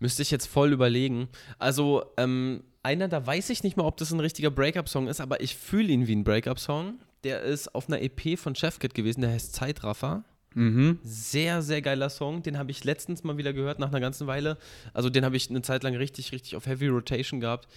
[0.00, 1.28] Müsste ich jetzt voll überlegen.
[1.58, 5.40] Also, ähm, einer, da weiß ich nicht mal, ob das ein richtiger Breakup-Song ist, aber
[5.42, 6.94] ich fühle ihn wie ein Breakup-Song.
[7.24, 10.24] Der ist auf einer EP von Chefkit gewesen, der heißt Zeitraffer.
[10.54, 10.98] Mhm.
[11.02, 12.42] Sehr, sehr geiler Song.
[12.42, 14.56] Den habe ich letztens mal wieder gehört, nach einer ganzen Weile.
[14.94, 17.68] Also, den habe ich eine Zeit lang richtig, richtig auf Heavy Rotation gehabt.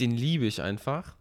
[0.00, 1.14] Den liebe ich einfach.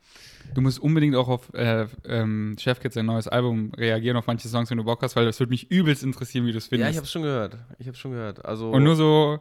[0.56, 4.70] Du musst unbedingt auch auf äh, ähm, Chefkids sein neues Album reagieren, auf manche Songs,
[4.72, 6.92] wenn du Bock hast, weil das würde mich übelst interessieren, wie du es Ja, findest.
[6.92, 7.58] ich habe schon gehört.
[7.80, 8.44] Ich habe schon gehört.
[8.44, 9.40] Also, und nur so,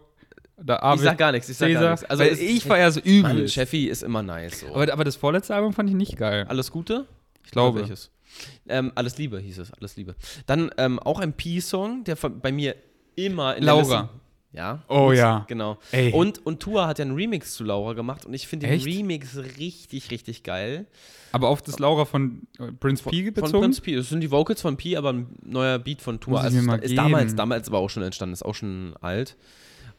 [0.56, 1.48] da ich sag gar nichts.
[1.48, 2.04] Ich sag gar Cäsar, nichts.
[2.04, 3.48] Also, weil ich feiere so Mann, übel.
[3.48, 4.60] Cheffi ist immer nice.
[4.60, 4.74] So.
[4.74, 6.46] Aber, aber das vorletzte Album fand ich nicht geil.
[6.48, 7.06] Alles Gute?
[7.44, 7.80] Ich glaube.
[7.80, 8.10] Welches?
[8.68, 10.14] Ähm, alles Liebe hieß es, alles Liebe.
[10.46, 12.74] Dann ähm, auch ein P-Song, der von- bei mir
[13.14, 13.82] immer in Laura.
[13.82, 14.08] der Liste.
[14.54, 14.82] Ja.
[14.88, 15.44] Oh gut, ja.
[15.48, 15.78] Genau.
[15.92, 16.12] Ey.
[16.12, 18.86] Und, und Tua hat ja einen Remix zu Laura gemacht und ich finde den Echt?
[18.86, 20.86] Remix richtig, richtig geil.
[21.32, 23.60] Aber auf das Laura von äh, Prince P Von bezogen?
[23.62, 23.96] Prinz P.
[23.96, 26.42] Das sind die Vocals von P, aber ein neuer Beat von Tua.
[26.42, 29.36] Also ist, ist damals, damals aber auch schon entstanden, ist auch schon alt.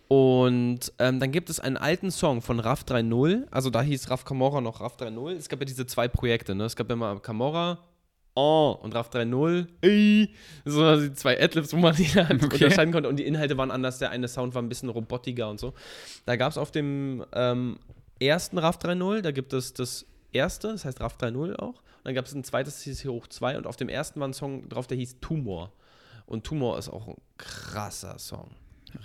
[0.08, 3.48] Und ähm, dann gibt es einen alten Song von Raff 3.0.
[3.52, 5.32] Also da hieß Raff Camorra noch Raff 3.0.
[5.32, 6.66] Es gab ja diese zwei Projekte, ne?
[6.66, 7.80] Es gab ja mal Camorra,
[8.36, 10.30] oh, und Raff 3.0, ey.
[10.66, 12.54] So die zwei Adlibs, wo man die halt Okay.
[12.56, 13.10] unterscheiden konnte.
[13.10, 14.00] Und die Inhalte waren anders.
[14.00, 15.74] Der eine Sound war ein bisschen robotiger und so.
[16.26, 17.80] Da gab es auf dem ähm,
[18.20, 21.76] ersten Raff 3.0, da gibt es das erste, das heißt Raff 3.0 auch.
[21.76, 23.58] Und dann gab es ein zweites, das hieß hier hoch 2.
[23.58, 25.72] Und auf dem ersten war ein Song drauf, der hieß Tumor.
[26.26, 28.52] Und Tumor ist auch ein krasser Song.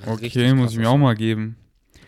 [0.07, 1.57] Okay, muss ich mir auch mal geben.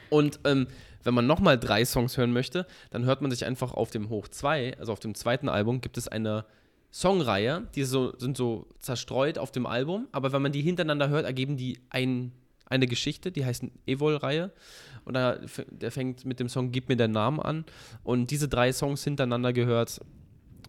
[0.08, 0.66] Und ähm,
[1.02, 4.28] wenn man nochmal drei Songs hören möchte, dann hört man sich einfach auf dem Hoch
[4.28, 6.44] 2, also auf dem zweiten Album, gibt es eine
[6.92, 11.24] Songreihe, die so, sind so zerstreut auf dem Album, aber wenn man die hintereinander hört,
[11.24, 12.32] ergeben die ein,
[12.66, 14.50] eine Geschichte, die heißt Evol-Reihe.
[15.04, 15.38] Und da,
[15.70, 17.64] der fängt mit dem Song Gib mir den Namen an.
[18.04, 20.00] Und diese drei Songs hintereinander gehört,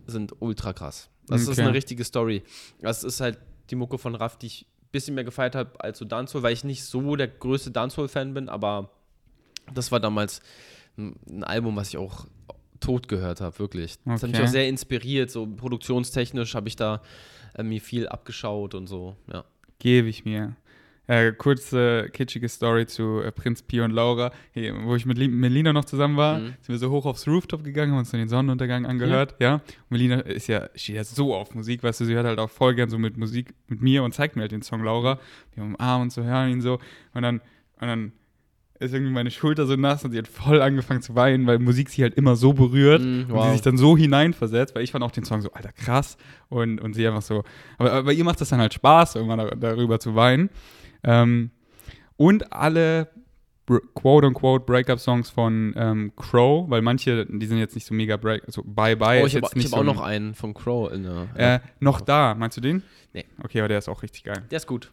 [0.08, 1.10] sind ultra krass.
[1.28, 1.62] Das ist Okay.
[1.64, 2.44] eine richtige Story.
[2.82, 3.38] Das ist halt
[3.70, 6.64] die Mucke von Raff, die ich bisschen mehr gefeiert habe als so Dancehall, weil ich
[6.64, 8.90] nicht so der größte Dancehall-Fan bin, aber
[9.74, 10.42] das war damals
[10.98, 12.26] ein Album, was ich auch
[12.80, 13.96] tot gehört habe, wirklich.
[14.06, 14.48] Das hat mich Okay.
[14.48, 17.02] auch sehr inspiriert, so produktionstechnisch habe ich da
[17.56, 19.44] äh, mir viel abgeschaut und so, ja.
[19.80, 20.56] Gebe ich mir.
[21.08, 24.32] Äh, kurze, kitschige Story zu äh, Prinz Pi und Laura.
[24.54, 26.46] Hier, wo ich mit Li- Melina noch zusammen war, Mhm.
[26.62, 29.56] sind wir so hoch aufs Rooftop gegangen, haben uns dann den Sonnenuntergang angehört, ja.
[29.56, 32.50] Und Melina ist ja, steht ja so auf Musik, weißt du, sie hört halt auch
[32.52, 35.20] voll gern so mit Musik mit mir und zeigt mir halt den Song Laura.
[35.56, 36.80] Wir umarmen uns so, hören ihn so.
[37.14, 37.42] Und dann,
[37.82, 38.12] und dann
[38.80, 41.90] ist irgendwie meine Schulter so nass und sie hat voll angefangen zu weinen, weil Musik
[41.90, 43.46] sie halt immer so berührt und wow.
[43.46, 46.18] sie sich dann so hineinversetzt, weil ich fand auch den Song so, alter, krass.
[46.50, 47.44] Und, und sie einfach so,
[47.78, 50.50] aber, aber bei ihr macht das dann halt Spaß, irgendwann da, darüber zu weinen.
[51.04, 51.52] Ähm,
[52.18, 53.08] und alle
[53.96, 58.64] quote-unquote Breakup-Songs von ähm, Crow, weil manche, die sind jetzt nicht so mega break, also
[58.66, 61.04] Bye Bye oh, ist ich habe hab so auch ein- noch einen von Crow in
[61.04, 61.28] der.
[61.36, 62.84] äh, noch da, meinst du den?
[63.14, 63.26] Nee.
[63.44, 64.44] Okay, aber der ist auch richtig geil.
[64.50, 64.92] der ist gut.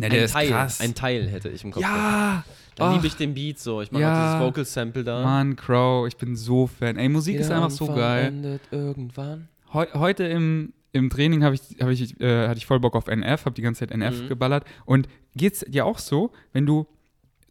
[0.00, 1.82] Ja, ein Teil, ein Teil hätte ich im Kopf.
[1.82, 2.44] Ja!
[2.76, 2.94] Dann Ach.
[2.94, 3.82] liebe ich den Beat so.
[3.82, 4.34] Ich mag Ja.
[4.36, 5.24] dieses Vocal Sample da.
[5.24, 6.96] Mann, Crow, ich bin so Fan.
[6.96, 8.26] Ey, Musik ist Jeder einfach so geil.
[8.26, 9.48] Endet irgendwann.
[9.72, 13.08] Heu heute im, im Training habe ich, hab ich, äh, hatte ich voll Bock auf
[13.08, 14.28] NF, habe die ganze Zeit NF Mhm.
[14.28, 14.64] geballert.
[14.86, 16.86] Und geht's dir auch so, wenn du,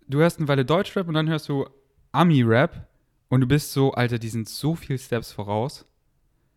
[0.07, 1.65] du hörst eine Weile Deutschrap und dann hörst du
[2.11, 2.87] Ami-Rap
[3.29, 5.85] und du bist so, Alter, die sind so viel Steps voraus.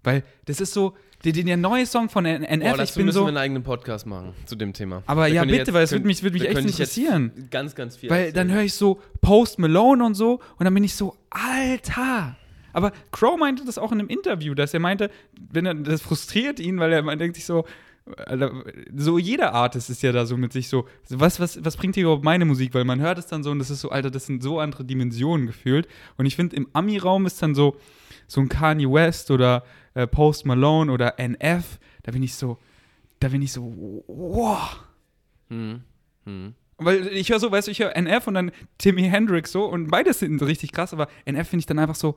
[0.02, 3.24] Weil das ist so, der, der neue Song von NF, Boah, ich bin müssen so.
[3.24, 5.02] wir einen eigenen Podcast machen zu dem Thema.
[5.06, 7.48] Aber Da ja, bitte, jetzt- weil es würde mich, würd mich echt interessieren.
[7.50, 8.08] Ganz, ganz viel.
[8.08, 8.54] Weil dann erzählen.
[8.56, 12.36] höre ich so Post Malone und so und dann bin ich so, Alter.
[12.72, 15.10] Aber Crow meinte das auch in einem Interview, dass er meinte,
[15.50, 17.64] wenn er, das frustriert ihn, weil er man denkt sich so,
[18.96, 21.94] so jeder Artist ist ja da so mit sich so, so, was, was, was bringt
[21.94, 22.74] hier überhaupt meine Musik?
[22.74, 24.84] Weil man hört es dann so und das ist so, Alter, das sind so andere
[24.84, 25.86] Dimensionen gefühlt.
[26.16, 27.76] Und ich finde, im Ami-Raum ist dann so,
[28.26, 29.64] so ein Kanye West oder
[29.94, 32.58] äh, Post Malone oder NF, da bin ich so,
[33.18, 34.84] da bin ich so, wow.
[35.48, 35.82] Hm.
[36.24, 36.54] Hm.
[36.78, 39.88] Weil ich höre so, weißt du, ich höre NF und dann Timmy Hendrix so und
[39.88, 42.16] beides sind richtig krass, aber NF finde ich dann einfach so,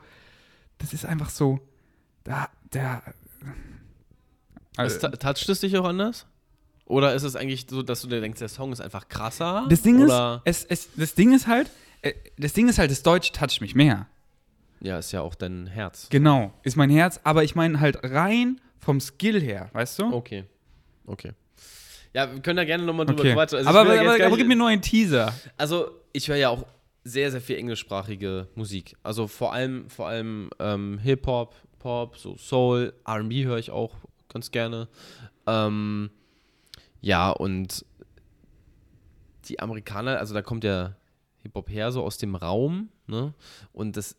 [0.77, 1.59] das ist einfach so,
[2.23, 3.01] da, der.
[4.77, 6.25] Also, toucht es dich auch anders?
[6.85, 9.65] Oder ist es eigentlich so, dass du dir denkst, der Song ist einfach krasser?
[9.69, 10.41] das Ding Oder?
[10.45, 11.69] ist, es, es, das Ding ist halt,
[12.01, 14.07] äh, das Ding ist halt, das Deutsche toucht mich mehr.
[14.81, 16.07] Ja, ist ja auch dein Herz.
[16.09, 20.13] Genau, ist mein Herz, aber ich meine halt rein vom Skill her, weißt du?
[20.13, 20.43] Okay.
[21.05, 21.31] Okay.
[22.13, 23.33] Ja, wir können da gerne nochmal drüber Okay.
[23.33, 23.59] quatschen.
[23.59, 25.33] Also ich aber, aber, aber, nicht- gib mir nur einen Teaser.
[25.57, 26.65] Also, ich höre ja auch
[27.03, 28.95] sehr, sehr viel englischsprachige Musik.
[29.03, 33.95] Also vor allem, vor allem ähm, Hip-Hop, Pop, so Soul, RB höre ich auch
[34.29, 34.87] ganz gerne.
[35.45, 36.09] Ähm,
[37.01, 37.85] ja, und
[39.45, 40.95] die Amerikaner, also da kommt der
[41.41, 43.33] Hip-Hop her, so aus dem Raum, ne?
[43.73, 44.15] Und das,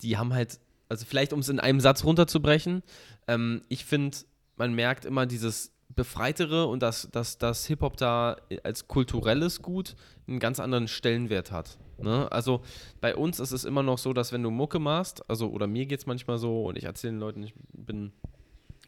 [0.00, 2.84] die haben halt, also vielleicht um es in einem Satz runterzubrechen,
[3.26, 4.18] ähm, ich finde,
[4.56, 9.94] man merkt immer dieses Befreitere und dass, dass, dass Hip-Hop da als kulturelles Gut
[10.26, 11.78] einen ganz anderen Stellenwert hat.
[11.98, 12.30] Ne?
[12.32, 12.62] Also
[13.00, 15.86] bei uns ist es immer noch so, dass wenn du Mucke machst, also oder mir
[15.86, 18.12] geht es manchmal so und ich erzähle den Leuten, ich bin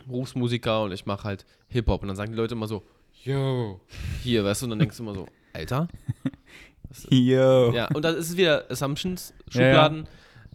[0.06, 2.82] Berufsmusiker und ich mache halt Hip-Hop und dann sagen die Leute immer so,
[3.22, 3.80] yo,
[4.22, 5.88] hier, weißt du, und dann denkst du immer so, Alter,
[7.10, 7.72] Yo.
[7.72, 10.04] ja, und das ist wieder Assumptions, Ja, ja.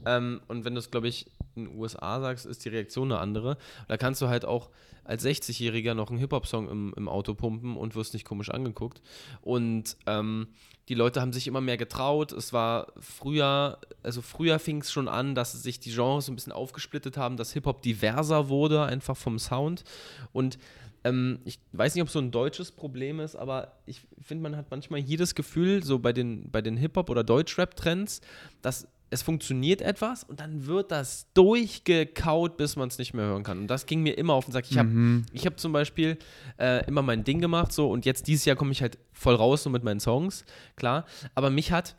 [0.10, 3.22] Ähm, und wenn du es, glaube ich, in den USA sagst, ist die Reaktion eine
[3.22, 3.57] andere.
[3.88, 4.70] Da kannst du halt auch
[5.03, 9.01] als 60-Jähriger noch einen Hip-Hop-Song im, im Auto pumpen und wirst nicht komisch angeguckt.
[9.41, 10.47] Und ähm,
[10.88, 12.32] die Leute haben sich immer mehr getraut.
[12.32, 16.53] Es war früher, also früher fing es schon an, dass sich die Genres ein bisschen
[16.53, 19.84] aufgesplittet haben, dass Hip-Hop diverser wurde, einfach vom Sound.
[20.32, 20.57] Und
[21.03, 24.72] ähm, ich weiß nicht, ob so ein deutsches Problem ist, aber ich finde, man hat
[24.72, 28.22] manchmal das Gefühl, so bei den, bei den Hip-Hop- oder Deutschrap-Trends,
[28.62, 33.43] dass es funktioniert etwas und dann wird das durchgekaut, bis man es nicht mehr hören
[33.43, 33.57] kann.
[33.60, 34.66] Und das ging mir immer auf den Sack.
[34.70, 35.26] Ich habe Mhm.
[35.34, 36.18] ich habe zum Beispiel
[36.60, 39.64] äh, immer mein Ding gemacht, so und jetzt dieses Jahr komme ich halt voll raus
[39.64, 40.45] so mit meinen Songs,
[40.76, 41.05] klar.
[41.36, 41.95] Aber mich hat,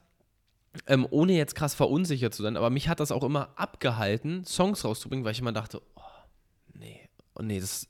[0.87, 4.85] ähm, ohne jetzt krass verunsichert zu sein, aber mich hat das auch immer abgehalten, Songs
[4.85, 6.01] rauszubringen, weil ich immer dachte, oh,
[6.75, 7.01] nee,
[7.35, 7.89] oh nee, das,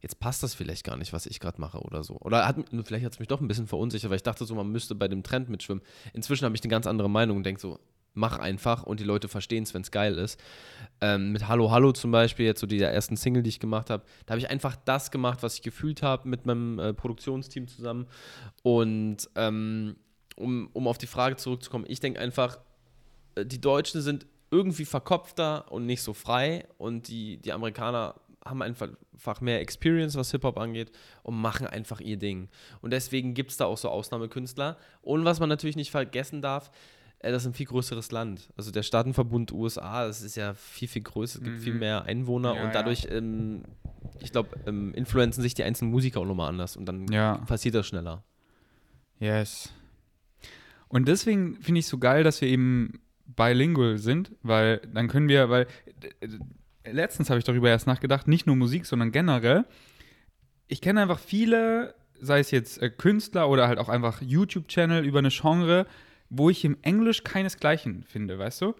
[0.00, 2.16] jetzt passt das vielleicht gar nicht, was ich gerade mache oder so.
[2.20, 4.70] Oder hat, vielleicht hat es mich doch ein bisschen verunsichert, weil ich dachte so, man
[4.72, 5.82] müsste bei dem Trend mitschwimmen.
[6.14, 7.78] Inzwischen habe ich eine ganz andere Meinung und denke so,
[8.16, 10.40] mach einfach und die Leute verstehen es, wenn es geil ist.
[11.00, 13.90] Ähm, mit Hallo Hallo zum Beispiel, jetzt so die der ersten Single, die ich gemacht
[13.90, 17.68] habe, da habe ich einfach das gemacht, was ich gefühlt habe mit meinem äh, Produktionsteam
[17.68, 18.06] zusammen.
[18.62, 19.96] Und ähm,
[20.36, 22.58] um, um auf die Frage zurückzukommen, ich denke einfach,
[23.34, 28.14] äh, die Deutschen sind irgendwie verkopfter und nicht so frei und die, die Amerikaner
[28.44, 28.88] haben einfach,
[29.40, 30.92] mehr Experience, was Hip-Hop angeht
[31.22, 32.48] und machen einfach ihr Ding.
[32.80, 34.76] Und deswegen gibt es da auch so Ausnahmekünstler.
[35.02, 36.70] Und was man natürlich nicht vergessen darf,
[37.20, 38.48] das ist ein viel größeres Land.
[38.56, 41.60] Also der Staatenverbund USA, das ist ja viel, viel größer, es gibt Mhm.
[41.62, 43.62] viel mehr Einwohner Ja, und dadurch, ähm,
[44.20, 47.38] ich glaube, ähm, influenzen sich die einzelnen Musiker auch nochmal anders und dann Ja.
[47.46, 48.22] passiert das schneller.
[49.18, 49.72] Yes.
[50.88, 55.50] Und deswegen finde ich so geil, dass wir eben bilingual sind, weil dann können wir,
[55.50, 55.66] weil
[56.84, 59.64] äh, letztens habe ich darüber erst nachgedacht, nicht nur Musik, sondern generell.
[60.68, 65.18] Ich kenne einfach viele, sei es jetzt äh, Künstler oder halt auch einfach YouTube-Channel über
[65.18, 65.86] eine Genre,
[66.30, 68.74] wo ich im Englisch keinesgleichen finde, weißt du?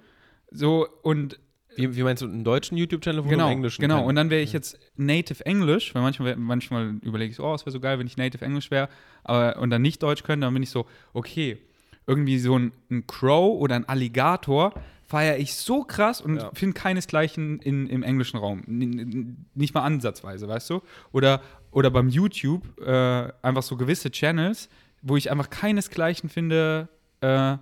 [0.50, 1.38] So und
[1.76, 3.96] Wie, wie meinst du, einen deutschen YouTube-Channel, wo genau, du im Englischen genau.
[3.96, 4.08] kannst?
[4.08, 7.62] Und dann wäre ich jetzt Native English, weil manchmal, manchmal überlege ich so, oh, es
[7.66, 8.88] wäre so geil, wenn ich Native English wäre,
[9.24, 11.58] aber und dann nicht Deutsch könnte, dann bin ich so, okay,
[12.06, 14.72] irgendwie so ein, ein Crow oder ein Alligator
[15.08, 16.50] feiere ich so krass und Ja.
[16.54, 18.62] finde keinesgleichen in, im englischen Raum.
[18.66, 20.82] N- nicht mal ansatzweise, weißt du?
[21.12, 21.42] Oder,
[21.72, 24.68] oder beim YouTube äh, einfach so gewisse Channels,
[25.02, 26.88] wo ich einfach keinesgleichen finde
[27.20, 27.56] äh,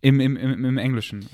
[0.00, 1.28] im, im, im, im Englischen.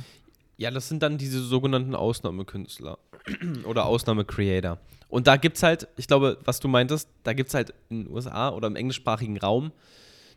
[0.57, 2.99] Ja, das sind dann diese sogenannten Ausnahmekünstler
[3.65, 4.79] oder Ausnahmecreator.
[5.09, 8.05] Und da gibt es halt, ich glaube, was du meintest, da gibt es halt in
[8.05, 9.73] den USA oder im englischsprachigen Raum,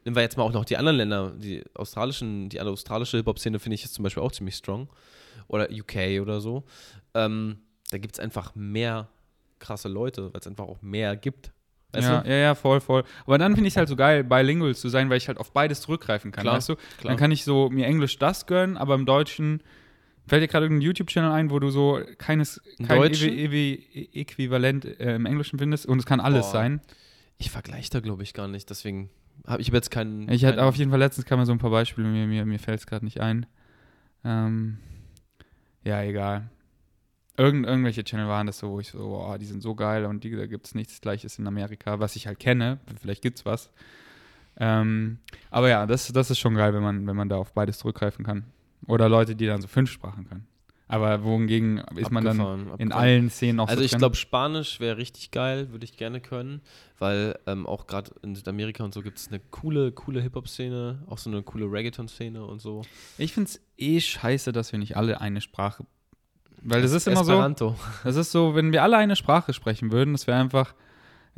[0.05, 3.75] nehmen wir jetzt mal auch noch die anderen Länder, die australischen, die australische Hip-Hop-Szene finde
[3.75, 4.89] ich jetzt zum Beispiel auch ziemlich strong.
[5.47, 6.63] Oder UK oder so.
[7.13, 7.59] Ähm,
[7.89, 9.07] da gibt es einfach mehr
[9.59, 11.51] krasse Leute, weil es einfach auch mehr gibt.
[11.95, 12.29] Ja, du?
[12.29, 13.03] ja, ja, voll, voll.
[13.25, 15.51] Aber dann finde ich es halt so geil, bilingual zu sein, weil ich halt auf
[15.51, 16.75] beides zurückgreifen kann, Klar, weißt du?
[16.75, 17.11] klar.
[17.11, 19.63] Dann kann ich so mir Englisch das gönnen, aber im Deutschen
[20.27, 25.57] fällt dir gerade irgendein YouTube-Channel ein, wo du so keines, kein Äquivalent äh, im Englischen
[25.57, 26.51] findest und es kann alles Boah.
[26.51, 26.81] sein.
[27.37, 28.69] Ich vergleiche da, glaube ich, gar nicht.
[28.69, 29.09] Deswegen
[29.45, 30.29] habe ich hab jetzt keinen.
[30.29, 32.59] Ich hatte auf jeden Fall letztens kam mir so ein paar Beispiele, mir, mir, mir
[32.59, 33.45] fällt es gerade nicht ein.
[34.25, 34.77] Ähm,
[35.83, 36.49] ja, egal.
[37.37, 40.23] Irgend, irgendwelche Channel waren das so, wo ich so, boah, die sind so geil und
[40.23, 42.79] die, da gibt es nichts Gleiches in Amerika, was ich halt kenne.
[42.99, 43.71] Vielleicht gibt's was.
[44.59, 45.19] Ähm,
[45.51, 48.25] aber ja, das, das ist schon geil, wenn man, wenn man da auf beides zurückgreifen
[48.25, 48.45] kann.
[48.87, 50.47] Oder Leute, die dann so fünf Sprachen können.
[50.89, 54.79] Aber wohingegen ist man dann Abgefahren, in allen Szenen auch Also so ich glaube, Spanisch
[54.79, 56.61] wäre richtig geil, würde ich gerne können,
[56.97, 61.17] weil ähm, auch gerade in Südamerika und so gibt es eine coole, coole Hip-Hop-Szene, auch
[61.17, 62.83] so eine coole Reggaeton-Szene und so.
[63.17, 65.85] Ich finde es eh scheiße, dass wir nicht alle eine Sprache.
[66.61, 67.33] Weil das ist immer so.
[67.33, 67.75] Esperanto.
[68.03, 70.73] Das ist so, wenn wir alle eine Sprache sprechen würden, das wäre einfach.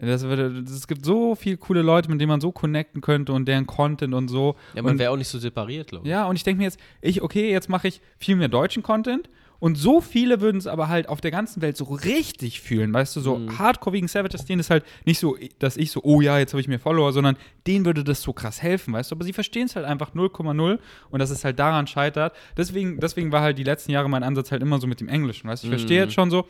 [0.02, 3.46] Das würde, es gibt so viele coole Leute, mit denen man so connecten könnte und
[3.50, 4.56] deren Content und so.
[4.74, 6.10] Ja, man wäre auch nicht so separiert, glaube ich.
[6.10, 9.30] Ja, und ich denke mir jetzt, ich, okay, jetzt mache ich viel mehr deutschen Content
[9.60, 13.16] und so viele würden es aber halt auf der ganzen Welt so richtig fühlen, weißt
[13.16, 13.60] du, so Mhm.
[13.60, 16.62] hardcore wegen Savages, denen ist halt nicht so, dass ich so, oh ja, jetzt habe
[16.62, 17.36] ich mehr Follower, sondern
[17.68, 20.80] denen würde das so krass helfen, weißt du, aber sie verstehen es halt einfach 0,0
[21.10, 22.34] und dass es halt daran scheitert.
[22.58, 25.50] Deswegen, deswegen war halt die letzten Jahre mein Ansatz halt immer so mit dem Englischen,
[25.50, 26.04] weißt du, ich verstehe Mhm.
[26.06, 26.48] jetzt schon so,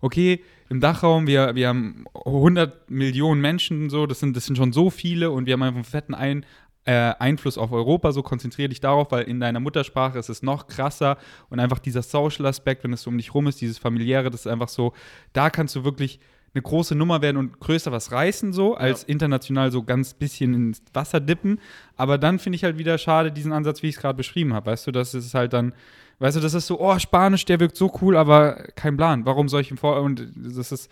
[0.00, 4.72] okay, im Dachraum, wir, wir haben 100 Millionen Menschen, so, das sind, das sind schon
[4.72, 6.44] so viele und wir haben einfach einen fetten Ein,
[6.84, 10.66] äh, Einfluss auf Europa, so konzentriere dich darauf, weil in deiner Muttersprache ist es noch
[10.66, 11.16] krasser
[11.48, 14.46] und einfach dieser Social-Aspekt, wenn es so um dich rum ist, dieses familiäre, das ist
[14.48, 14.92] einfach so,
[15.32, 16.18] da kannst du wirklich
[16.54, 20.82] eine große Nummer werden und größer was reißen, so, als international so ganz bisschen ins
[20.92, 21.60] Wasser dippen.
[21.96, 24.70] Aber dann finde ich halt wieder schade diesen Ansatz, wie ich es gerade beschrieben habe.
[24.70, 25.72] Weißt du, das ist halt dann,
[26.18, 29.24] weißt du, das ist so, oh, Spanisch, der wirkt so cool, aber kein Plan.
[29.24, 30.02] Warum soll ich ihm vor.
[30.02, 30.90] Und das ist,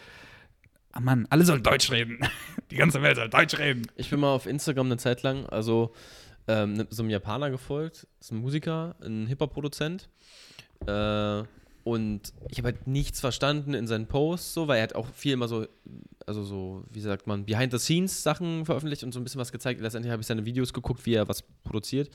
[0.93, 2.19] ah Mann, alle sollen Deutsch reden.
[2.71, 3.83] Die ganze Welt soll Deutsch reden.
[3.97, 5.93] Ich bin mal auf Instagram eine Zeit lang, also
[6.49, 10.09] ähm, ne- so einem Japaner gefolgt, ist ein Musiker, ein Hip-Hop-Produzent.
[10.87, 11.43] Äh,
[11.83, 15.33] und ich habe halt nichts verstanden in seinen Posts, so, weil er hat auch viel
[15.33, 15.67] immer so,
[16.27, 19.81] also so, wie sagt man, Behind-the-Scenes-Sachen veröffentlicht und so ein bisschen was gezeigt.
[19.81, 22.11] Letztendlich habe ich seine Videos geguckt, wie er was produziert.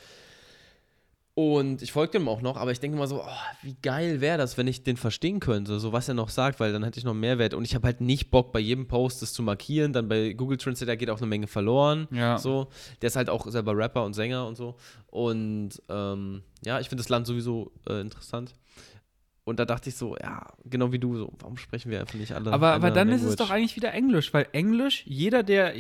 [1.37, 3.27] Und ich folge dem auch noch, aber ich denke mal so, oh,
[3.61, 6.71] wie geil wäre das, wenn ich den verstehen könnte, so was er noch sagt, weil
[6.71, 7.53] dann hätte ich noch Mehrwert.
[7.53, 9.91] Und ich habe halt nicht Bock, bei jedem Post das zu markieren.
[9.91, 12.07] Dann bei Google Translate, da geht auch eine Menge verloren.
[12.09, 12.37] Ja.
[12.37, 12.69] So,
[13.01, 14.77] der ist halt auch selber Rapper und Sänger und so.
[15.07, 18.55] Und ähm, ja, ich finde das Land sowieso äh, interessant.
[19.43, 22.31] Und da dachte ich so, ja, genau wie du, so, warum sprechen wir einfach nicht
[22.31, 22.53] alle?
[22.53, 23.39] Aber, aber dann ist es Language?
[23.39, 25.73] doch eigentlich wieder Englisch, weil Englisch, jeder, der,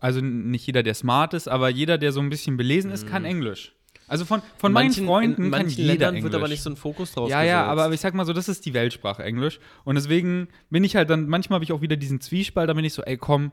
[0.00, 3.24] also nicht jeder, der smart ist, aber jeder, der so ein bisschen belesen ist, kann
[3.24, 3.76] Englisch.
[4.08, 6.24] Also von, von In meinen manchen- Freunden in kann manchen jeder Ländern Englisch.
[6.24, 7.70] wird aber nicht so ein Fokus drauf Ja, ja, gesetzt.
[7.82, 9.60] aber ich sag mal so, das ist die Weltsprache Englisch.
[9.84, 12.84] Und deswegen bin ich halt dann, manchmal habe ich auch wieder diesen Zwiespalt, da bin
[12.84, 13.52] ich so, ey komm,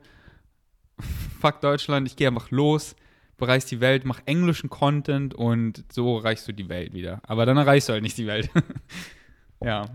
[1.42, 2.96] fuck Deutschland, ich gehe einfach los,
[3.38, 7.22] bereist die Welt, mach englischen Content und so erreichst du die Welt wieder.
[7.28, 8.50] Aber dann erreichst du halt nicht die Welt.
[9.64, 9.86] ja.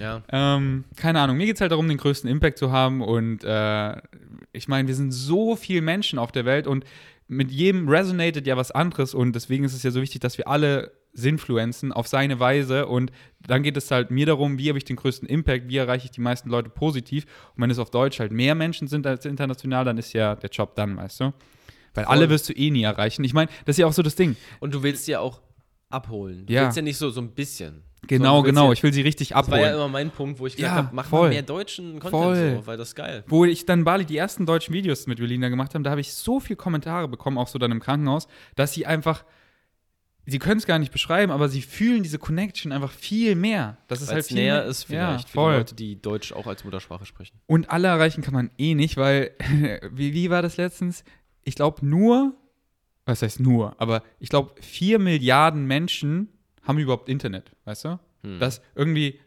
[0.00, 3.44] Ja, Ähm, keine Ahnung, mir geht es halt darum, den größten Impact zu haben und
[3.44, 3.96] äh,
[4.52, 6.84] ich meine, wir sind so viele Menschen auf der Welt und
[7.28, 10.48] mit jedem resonated ja was anderes und deswegen ist es ja so wichtig, dass wir
[10.48, 13.10] alle Sinfluenzen auf seine Weise und
[13.46, 16.10] dann geht es halt mir darum, wie habe ich den größten Impact, wie erreiche ich
[16.10, 17.24] die meisten Leute positiv
[17.54, 20.50] und wenn es auf Deutsch halt mehr Menschen sind als international, dann ist ja der
[20.50, 21.24] Job dann, weißt du?
[21.94, 22.14] Weil Voll.
[22.14, 23.24] alle wirst du eh nie erreichen.
[23.24, 24.36] Ich meine, das ist ja auch so das Ding.
[24.60, 25.40] und du willst ja auch
[25.90, 26.46] abholen.
[26.46, 26.64] Du Ja.
[26.64, 27.82] willst ja nicht so, so ein bisschen.
[28.06, 28.66] Genau, willst genau.
[28.66, 29.62] Ja, Ich will sie richtig das war abholen.
[29.62, 31.28] ja immer mein Punkt, wo ich gesagt Ja, habe, mach voll.
[31.28, 32.56] mal mehr deutschen Content Voll.
[32.60, 33.24] so, weil das ist geil.
[33.26, 36.12] Wo ich dann Bali die ersten deutschen Videos mit Julina gemacht habe, da habe ich
[36.14, 39.24] so viele Kommentare bekommen, auch so dann im Krankenhaus, dass sie einfach,
[40.26, 43.78] sie können es gar nicht beschreiben, aber sie fühlen diese Connection einfach viel mehr.
[43.88, 45.52] Das ist halt viel näher mehr, ist ja, vielleicht für voll.
[45.54, 47.38] die Leute, die Deutsch auch als Muttersprache sprechen.
[47.46, 49.32] Und alle erreichen kann man eh nicht, weil,
[49.92, 51.02] wie, wie war das letztens?
[51.44, 52.34] Ich glaube nur,
[53.06, 56.28] was heißt nur, aber ich glaube, vier Milliarden Menschen
[56.68, 57.98] haben überhaupt Internet, weißt du?
[58.22, 58.38] Hm.
[58.38, 59.18] Das irgendwie,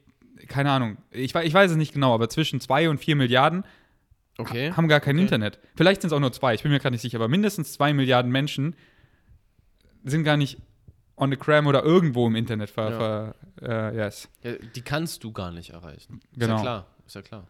[0.48, 3.64] keine Ahnung, ich, ich weiß es nicht genau, aber zwischen zwei und vier Milliarden
[4.38, 4.72] Okay.
[4.72, 5.24] haben gar kein Okay.
[5.24, 5.60] Internet.
[5.76, 7.94] Vielleicht sind es auch nur zwei, ich bin mir gerade nicht sicher, aber mindestens zwei
[7.94, 8.76] Milliarden Menschen
[10.04, 10.58] sind gar nicht
[11.18, 12.98] on the cram oder irgendwo im Internet ver, Ja.
[13.62, 14.30] ver äh, yes.
[14.42, 16.22] Ja, die kannst du gar nicht erreichen.
[16.32, 16.56] Ist Genau.
[16.56, 16.88] ja klar.
[17.06, 17.48] Ist ja klar.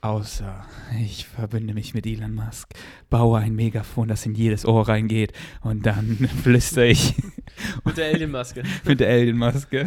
[0.00, 0.64] Außer
[1.00, 2.68] ich verbinde mich mit Elon Musk,
[3.10, 5.32] baue ein Megafon, das in jedes Ohr reingeht
[5.62, 7.14] und dann flüstere ich
[7.84, 8.62] Mit der Alienmaske.
[8.84, 9.86] mit der Alien-Maske,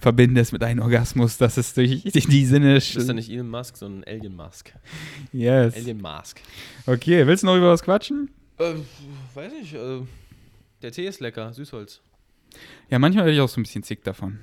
[0.00, 2.74] verbinde es mit einem Orgasmus, dass es durch, durch die Sinne.
[2.74, 4.72] Das ist ja nicht Elon Musk, sondern Alien Musk.
[5.32, 5.74] Yes.
[5.74, 6.40] Alien Musk.
[6.86, 8.30] Okay, willst du noch über was quatschen?
[8.58, 8.74] Äh,
[9.34, 9.74] weiß nicht.
[9.74, 10.02] Äh,
[10.82, 11.52] der Tee ist lecker.
[11.52, 12.00] Süßholz.
[12.88, 14.38] Ja, manchmal werde ich auch so ein bisschen zick davon.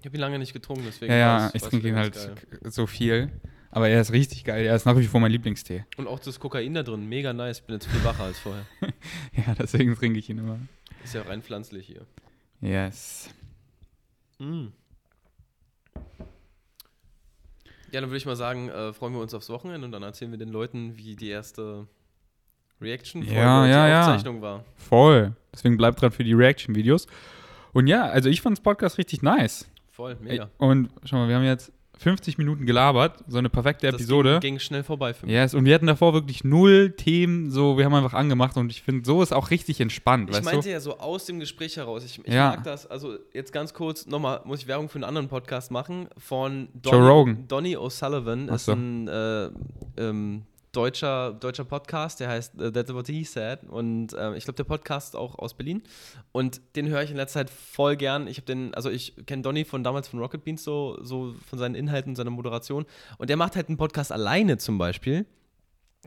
[0.00, 1.10] Ich habe ihn lange nicht getrunken, deswegen.
[1.12, 2.34] Ja, ja, ich trinke ihn halt geil.
[2.70, 3.30] so viel.
[3.74, 4.64] Aber er ist richtig geil.
[4.64, 5.84] Er ist nach wie vor mein Lieblingstee.
[5.96, 7.58] Und auch das Kokain da drin, mega nice.
[7.58, 8.64] Ich bin jetzt viel wacher als vorher.
[9.36, 10.60] Ja, deswegen trinke ich ihn immer.
[11.02, 12.06] Ist ja rein pflanzlich hier.
[12.60, 13.30] Yes.
[14.38, 14.66] Mm.
[17.90, 20.30] Ja, dann würde ich mal sagen, äh, freuen wir uns aufs Wochenende und dann erzählen
[20.30, 21.88] wir den Leuten, wie die erste
[22.80, 24.00] Reaction Ja, ja, ja.
[24.02, 24.64] Aufzeichnung war.
[24.76, 25.34] Voll.
[25.52, 27.08] Deswegen bleibt dran für die Reaction-Videos.
[27.72, 29.68] Und ja, also ich fand das Podcast richtig nice.
[29.90, 30.48] Voll, mega.
[30.58, 33.22] Und schau mal, wir haben jetzt 50 Minuten gelabert.
[33.28, 34.34] So eine perfekte Episode.
[34.34, 35.34] Das ging, ging schnell vorbei für mich.
[35.34, 38.82] Yes, und wir hatten davor wirklich null Themen, so, wir haben einfach angemacht und ich
[38.82, 40.70] finde, so ist auch richtig entspannt, Ich meinte du?
[40.72, 42.04] ja so aus dem Gespräch heraus.
[42.04, 42.50] Ich, ich Ja.
[42.50, 42.86] mag das.
[42.86, 46.96] Also jetzt ganz kurz nochmal, muss ich Werbung für einen anderen Podcast machen von Joe
[47.08, 47.46] Rogan.
[47.48, 48.72] Donny O'Sullivan Ach ist so.
[48.72, 49.50] ein äh,
[49.96, 50.42] ähm,
[50.76, 53.64] deutscher, deutscher Podcast, der heißt äh, That's What He Said.
[53.64, 55.82] Und äh, ich glaube, der Podcast auch aus Berlin.
[56.32, 58.26] Und den höre ich in letzter Zeit voll gern.
[58.26, 61.58] Ich habe den, also ich kenne Donny von damals von Rocket Beans so, so von
[61.58, 62.84] seinen Inhalten, seiner Moderation.
[63.18, 65.26] Und der macht halt einen Podcast alleine zum Beispiel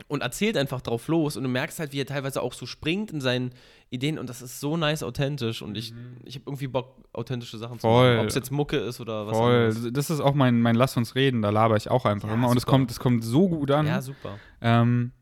[0.06, 3.10] und erzählt einfach drauf los und du merkst halt, wie er teilweise auch so springt
[3.10, 3.50] in seinen
[3.90, 5.92] Ideen und das ist so nice authentisch und ich,
[6.24, 7.90] ich habe irgendwie Bock, authentische Sachen zu Mhm.
[7.90, 8.10] Voll.
[8.14, 8.20] machen.
[8.20, 9.54] Ob es jetzt Mucke ist oder was Voll.
[9.68, 9.92] anderes.
[9.92, 12.48] Das ist auch mein, mein Lass uns reden, da laber ich auch einfach Ja, immer.
[12.48, 12.70] Und es super.
[12.72, 13.86] kommt, es kommt so gut an.
[13.86, 14.38] Ja, super.
[14.60, 15.12] ähm,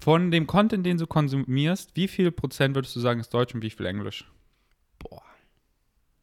[0.00, 3.62] von dem Content, den du konsumierst, wie viel Prozent würdest du sagen ist Deutsch und
[3.62, 4.24] wie viel Englisch?
[5.00, 5.22] Boah.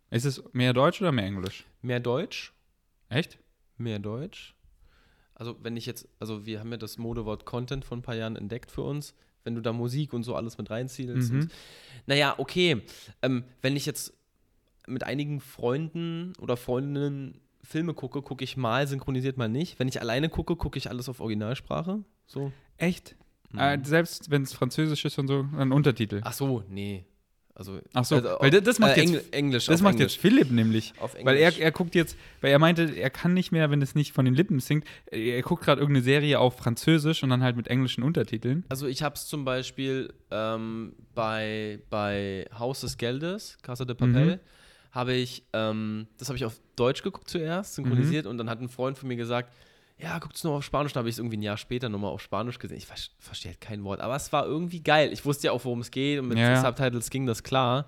[0.09, 1.65] Ist es mehr Deutsch oder mehr Englisch?
[1.81, 2.53] Mehr Deutsch,
[3.09, 3.39] Echt?
[3.77, 4.55] mehr Deutsch.
[5.39, 8.35] Also wenn ich jetzt, also wir haben ja das Modewort Content vor ein paar Jahren
[8.35, 9.13] entdeckt für uns.
[9.43, 11.31] Wenn du da Musik und so alles mit reinziehst.
[11.31, 11.39] Mhm.
[11.39, 11.51] Und,
[12.05, 12.81] naja, okay.
[13.21, 14.13] Ähm, wenn ich jetzt
[14.87, 19.79] mit einigen Freunden oder Freundinnen Filme gucke, gucke ich mal synchronisiert, mal nicht.
[19.79, 22.03] Wenn ich alleine gucke, gucke ich alles auf Originalsprache.
[22.25, 22.51] So.
[22.77, 23.15] Echt?
[23.51, 23.59] Mhm.
[23.59, 26.21] Äh, selbst wenn es Französisch ist und so, dann Untertitel.
[26.23, 27.05] Ach so, nee.
[27.59, 29.65] Also, Ach so, also, weil das, macht äh, jetzt, Engl Englisch.
[29.65, 30.13] das macht Englisch.
[30.13, 30.93] jetzt Philipp nämlich.
[30.99, 31.25] Auf Englisch.
[31.25, 34.13] Weil er, er guckt jetzt, weil er meinte, er kann nicht mehr, wenn es nicht
[34.13, 34.85] von den Lippen singt.
[35.07, 38.63] Er guckt gerade irgendeine Serie auf Französisch und dann halt mit englischen Untertiteln.
[38.69, 44.35] Also ich habe es zum Beispiel ähm, bei, bei Haus des Geldes, Casa de Papel,
[44.35, 44.39] Mhm.
[44.91, 48.69] habe ich, ähm, das habe ich auf Deutsch geguckt zuerst, synchronisiert und dann hat ein
[48.69, 49.51] Freund von mir gesagt,
[49.99, 50.93] ja, guckt es nur auf Spanisch.
[50.93, 52.77] Dann habe ich es irgendwie ein Jahr später nochmal auf Spanisch gesehen.
[52.77, 55.11] Ich ver verstehe halt kein Wort, aber es war irgendwie geil.
[55.11, 56.61] Ich wusste ja auch, worum es geht und mit Ja.
[56.61, 57.87] Subtitles ging das klar.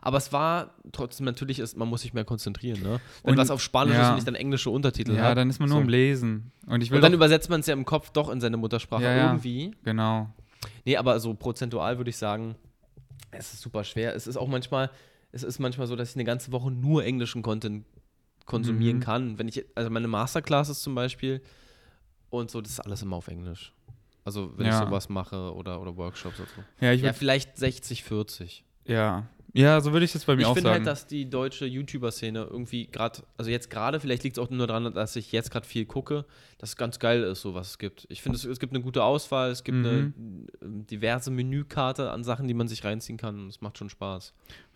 [0.00, 2.80] Aber es war trotzdem natürlich, ist, man muss sich mehr konzentrieren.
[2.82, 3.00] Ne?
[3.24, 4.02] Wenn Und- was auf Spanisch ja.
[4.04, 5.34] ist und ich dann englische Untertitel Ja, habe.
[5.34, 5.82] dann ist man nur so.
[5.82, 6.52] am Lesen.
[6.66, 9.02] Und ich will Und dann übersetzt man es ja im Kopf doch in seine Muttersprache
[9.02, 9.26] ja.
[9.26, 9.72] irgendwie.
[9.82, 10.28] genau.
[10.84, 12.54] Nee, aber so prozentual würde ich sagen,
[13.30, 14.14] es ist super schwer.
[14.14, 14.90] Es ist auch manchmal,
[15.32, 17.84] es ist manchmal so, dass ich eine ganze Woche nur englischen Content
[18.48, 19.02] konsumieren Mhm.
[19.02, 19.38] kann.
[19.38, 21.40] Wenn ich, also meine Masterclasses zum Beispiel
[22.30, 23.72] und so, das ist alles immer auf Englisch.
[24.24, 24.80] Also wenn Ja.
[24.82, 26.64] ich sowas mache oder, oder Workshops oder so.
[26.84, 28.64] Ja, ich Ja, vielleicht 60, 40.
[28.84, 29.26] ja.
[29.54, 29.80] ja.
[29.80, 30.80] so würde ich es bei mir Ich auch finde sagen.
[30.84, 34.66] halt, dass die deutsche YouTuber-Szene irgendwie gerade, also jetzt gerade, vielleicht liegt es auch nur
[34.66, 36.26] daran, dass ich jetzt gerade viel gucke,
[36.58, 38.06] dass es ganz geil ist, so was es gibt.
[38.10, 39.86] Ich finde, es, es gibt eine gute Auswahl, es gibt Mhm.
[39.86, 40.00] eine
[40.60, 44.34] äh, diverse Menükarte an Sachen, die man sich reinziehen kann und es macht schon Spaß.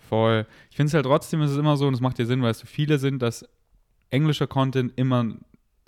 [0.08, 0.46] Voll.
[0.70, 2.52] Ich finde es halt trotzdem, ist es immer so, und es macht ja Sinn, weil
[2.52, 3.46] es so viele sind, dass
[4.12, 5.26] englischer Content immer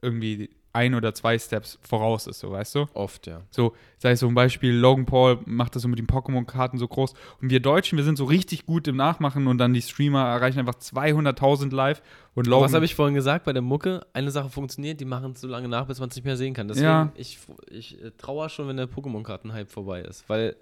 [0.03, 2.87] irgendwie ein oder zwei Steps voraus ist, so weißt du?
[2.95, 3.43] Oft, ja.
[3.51, 6.89] So, sei es so ein Beispiel, Logan Paul macht das so mit den Pokémon-Karten so
[6.89, 7.15] groß.
[7.41, 10.59] Und wir Deutschen, wir sind so richtig gut im Nachmachen und dann die Streamer erreichen
[10.59, 12.03] einfach 200.000 live.
[12.35, 14.05] Und Logan, Was habe ich vorhin gesagt bei der Mucke?
[14.15, 16.55] Eine Sache funktioniert, die machen es so lange nach, bis man es nicht mehr sehen
[16.55, 16.67] kann.
[16.67, 17.13] Deswegen, Ja.
[17.15, 17.39] ich,
[17.71, 20.57] ich äh, trauere schon, wenn der Pokémon-Karten-Hype vorbei ist, weil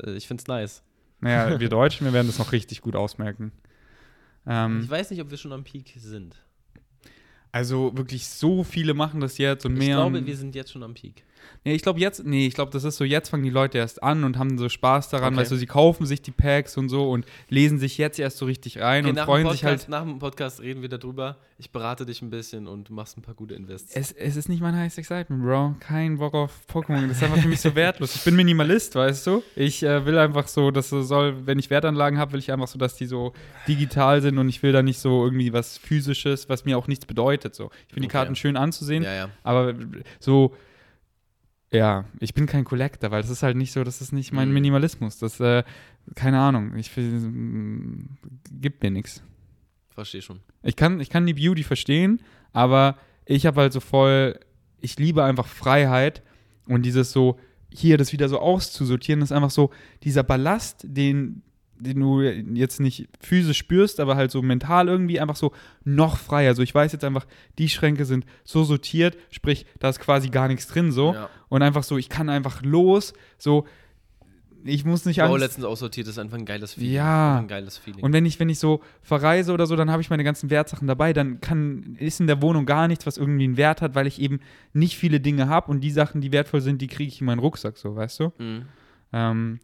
[0.00, 0.82] äh, ich finde es nice.
[1.20, 3.50] Naja, wir Deutschen, wir werden das noch richtig gut ausmerken.
[4.46, 6.40] Ähm, Ich weiß nicht, ob wir schon am Peak sind.
[7.56, 9.96] Also wirklich so viele machen das jetzt und Ich mehr.
[9.96, 11.24] glaube, und, wir sind jetzt schon am Peak.
[11.64, 14.02] Nee, ich glaube jetzt, nee, ich glaube, das ist so, jetzt fangen die Leute erst
[14.02, 15.42] an und haben so Spaß daran, Okay.
[15.42, 18.46] weißt du, sie kaufen sich die Packs und so und lesen sich jetzt erst so
[18.46, 19.88] richtig rein Okay, und freuen Podcast, sich halt.
[19.88, 21.36] nach dem Podcast reden wir darüber.
[21.58, 23.94] Ich berate dich ein bisschen und du machst ein paar gute Invests.
[23.94, 25.76] Es, es ist nicht mein heißes Excitement, Bro.
[25.80, 27.08] Kein Bock auf Pokémon.
[27.08, 28.14] Das ist einfach für mich so wertlos.
[28.14, 29.42] Ich bin Minimalist, weißt du?
[29.54, 32.68] Ich äh, will einfach so, dass es soll, wenn ich Wertanlagen habe, will ich einfach
[32.68, 33.32] so, dass die so
[33.66, 37.06] digital sind und ich will da nicht so irgendwie was Physisches, was mir auch nichts
[37.06, 37.54] bedeutet.
[37.54, 37.70] So.
[37.88, 38.12] Ich finde die Okay.
[38.18, 39.28] Karten schön anzusehen, ja, ja.
[39.42, 39.74] aber
[40.20, 40.54] so,
[41.72, 44.48] ja, ich bin kein Collector, weil das ist halt nicht so, das ist nicht mein
[44.48, 44.54] Mhm.
[44.54, 45.18] Minimalismus.
[45.18, 45.64] Das, äh,
[46.14, 48.16] keine Ahnung, ich will, mm,
[48.52, 49.22] gibt mir nichts.
[49.90, 50.40] Verstehe schon.
[50.62, 52.20] Ich kann, ich kann die Beauty verstehen,
[52.52, 54.38] aber ich habe halt so voll,
[54.80, 56.22] ich liebe einfach Freiheit
[56.68, 57.38] und dieses so,
[57.72, 59.70] hier das wieder so auszusortieren, ist einfach so
[60.02, 61.42] dieser Ballast, den,
[61.78, 65.52] den du jetzt nicht physisch spürst, aber halt so mental irgendwie einfach so
[65.84, 66.48] noch freier.
[66.50, 67.26] Also ich weiß jetzt einfach,
[67.58, 71.28] die Schränke sind so sortiert, sprich, da ist quasi gar nichts drin so Ja.
[71.48, 73.66] und einfach so, ich kann einfach los, so
[74.68, 75.40] ich muss nicht auch Angst.
[75.42, 76.92] letztens aussortiert, ist einfach ein geiles Feeling.
[76.94, 77.38] Ja.
[77.38, 78.02] Ein geiles Feeling.
[78.02, 80.88] Und wenn ich, wenn ich so verreise oder so, dann habe ich meine ganzen Wertsachen
[80.88, 84.08] dabei, dann kann, ist in der Wohnung gar nichts, was irgendwie einen Wert hat, weil
[84.08, 84.40] ich eben
[84.72, 87.38] nicht viele Dinge habe und die Sachen, die wertvoll sind, die kriege ich in meinen
[87.38, 88.32] Rucksack, so, weißt du?
[88.38, 88.62] Mhm.
[89.12, 89.60] Ähm,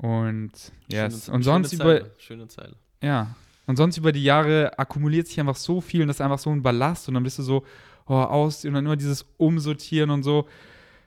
[0.00, 0.52] und
[0.88, 1.26] yes.
[1.26, 2.76] Schöne- und sonst schöne über, Zeile, Schöne Zeile.
[3.02, 3.34] ja,
[3.66, 6.50] und sonst über die Jahre akkumuliert sich einfach so viel und das ist einfach so
[6.50, 7.64] ein Ballast und dann bist du so,
[8.06, 10.46] oh, aus und dann immer dieses Umsortieren und so.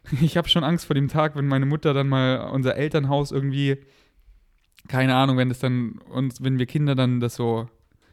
[0.22, 3.78] Ich habe schon Angst vor dem Tag, wenn meine Mutter dann mal unser Elternhaus irgendwie,
[4.90, 7.70] keine Ahnung, wenn das dann uns, wenn wir Kinder dann das so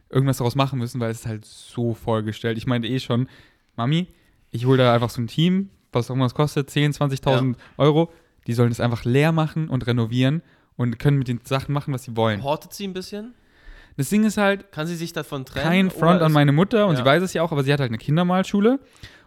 [0.09, 2.59] irgendwas daraus machen müssen, weil es ist halt so vollgestellt.
[2.59, 3.28] Ich meinte eh schon,
[3.74, 4.07] Mami,
[4.53, 8.12] ich hole da einfach so ein Team, was auch immer es kostet, 10, 20.000 Euro.
[8.47, 10.43] Die sollen es einfach leer machen und renovieren
[10.81, 12.43] und können mit den Sachen machen, was sie wollen.
[12.43, 13.35] Hortet sie ein bisschen?
[13.99, 15.62] Das Ding ist halt, Kann sie sich davon trennen?
[15.62, 17.01] kein Front an meine Mutter und Ja.
[17.01, 18.81] sie weiß es ja auch, aber sie hat halt eine Kindermalschule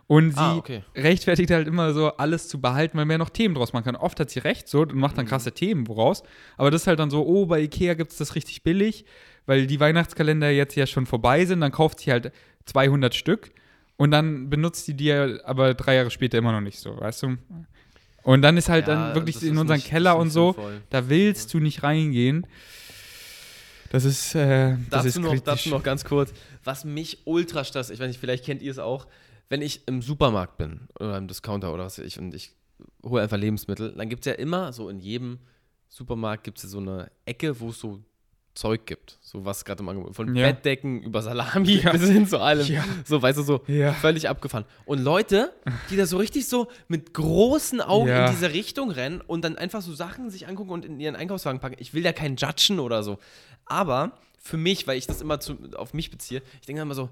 [0.08, 0.84] und sie Ah, okay.
[0.96, 3.96] rechtfertigt halt immer so, alles zu behalten, weil man ja noch Themen draus machen kann.
[3.96, 5.30] Oft hat sie recht so und macht dann Mhm.
[5.30, 6.24] krasse Themen woraus,
[6.58, 9.06] aber das ist halt dann so, oh, bei Ikea gibt es das richtig billig,
[9.46, 12.32] weil die Weihnachtskalender jetzt ja schon vorbei sind, dann kauft sie halt
[12.66, 13.52] 200 Stück
[13.98, 17.22] und dann benutzt sie die ja aber drei Jahre später immer noch nicht so, weißt
[17.24, 17.38] du?
[18.24, 20.82] Und dann ist halt Ja, dann wirklich in unseren nicht- Keller und so, sinnvoll.
[20.90, 22.48] da willst du nicht reingehen.
[23.92, 27.92] Das ist, äh, das Dazu ist noch, dazu noch ganz kurz, was mich ultra stresst,
[27.92, 29.08] ich weiß nicht, vielleicht kennt ihr es auch,
[29.50, 32.56] wenn ich im Supermarkt bin oder im Discounter oder was weiß ich und ich
[33.06, 35.38] hole einfach Lebensmittel, dann gibt es ja immer so in jedem
[35.90, 38.00] Supermarkt gibt es ja so eine Ecke, wo es so
[38.56, 40.48] Zeug gibt, so was gerade im Angebot, von Ja.
[40.48, 41.92] Bettdecken über Salami Ja.
[41.94, 42.84] bis hin zu allem, Ja.
[43.06, 43.62] so weißt du, so
[44.00, 44.66] völlig abgefahren.
[44.86, 45.52] Und Leute,
[45.90, 49.82] die da so richtig so mit großen Augen in diese Richtung rennen und dann einfach
[49.82, 51.76] so Sachen sich angucken und in ihren Einkaufswagen packen.
[51.80, 53.18] Ich will da keinen judgen oder so.
[53.66, 57.10] Aber für mich, weil ich das immer zu, auf mich beziehe, ich denke immer so,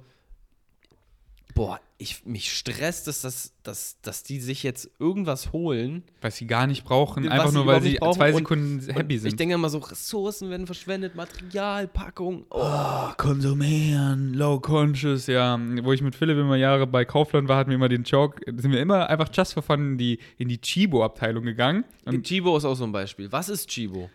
[1.54, 6.04] boah, ich, mich stresst es, dass, dass, dass die sich jetzt irgendwas holen.
[6.22, 9.28] Was sie gar nicht brauchen, einfach nur, weil sie zwei und- Sekunden happy Und sind.
[9.30, 12.46] Ich denke immer so, Ressourcen werden verschwendet, Material, Packung.
[12.50, 12.60] Oh.
[12.62, 15.60] oh, konsumieren, low conscious, ja.
[15.84, 18.72] Wo ich mit Philipp immer Jahre bei Kaufland war, hatten wir immer den Joke, sind
[18.72, 21.84] wir immer einfach just for fun in die, in die Chibo-Abteilung gegangen.
[22.06, 23.32] Und Chibo ist auch so ein Beispiel.
[23.32, 24.10] Was ist Chibo?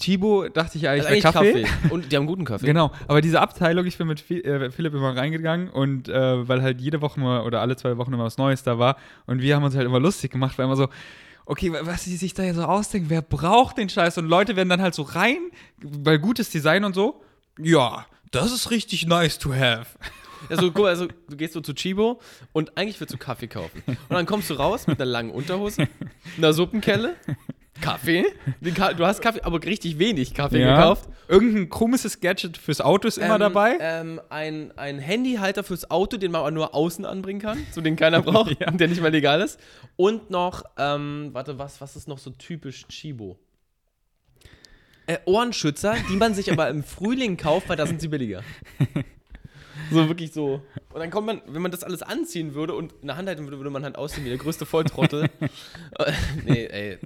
[0.00, 1.90] Chibo dachte ich eigentlich, Also wäre Kaffee.
[1.90, 2.66] Und die haben guten Kaffee.
[2.66, 6.80] Genau, aber diese Abteilung, ich bin mit äh, Philipp immer reingegangen und äh, weil halt
[6.80, 9.64] jede Woche mal oder alle zwei Wochen immer was Neues da war und wir haben
[9.64, 10.88] uns halt immer lustig gemacht, weil immer so,
[11.44, 14.16] okay, wa- was die sich da ja so ausdenken, wer braucht den Scheiß?
[14.18, 15.38] Und Leute werden dann halt so rein,
[15.82, 17.22] weil gutes Design und so,
[17.58, 19.86] ja, das ist richtig nice to have.
[20.48, 22.20] Also, guck, also du gehst so zu Chibo
[22.52, 23.80] und eigentlich willst du Kaffee kaufen.
[23.86, 25.86] Und dann kommst du raus mit einer langen Unterhose,
[26.36, 27.14] einer Suppenkelle,
[27.80, 28.24] Kaffee.
[28.60, 31.08] Du hast Kaffee, aber richtig wenig Kaffee gekauft.
[31.28, 33.78] Irgendein komisches Gadget fürs Auto ist immer Ähm, dabei.
[33.80, 37.96] Ähm, ein, ein Handyhalter fürs Auto, den man aber nur außen anbringen kann, so den
[37.96, 38.70] keiner braucht, Ja.
[38.70, 39.58] der nicht mal legal ist.
[39.96, 43.38] Und noch, ähm, warte, was, was ist noch so typisch Chibo?
[45.06, 48.42] Äh, Ohrenschützer, die man sich aber im Frühling kauft, weil da sind sie billiger.
[49.90, 50.62] So wirklich so.
[50.92, 53.44] Und dann kommt man, wenn man das alles anziehen würde und in der Hand halten
[53.44, 55.28] würde, würde man halt aussehen wie der größte Volltrottel.
[55.98, 56.12] Äh,
[56.46, 56.98] nee, ey.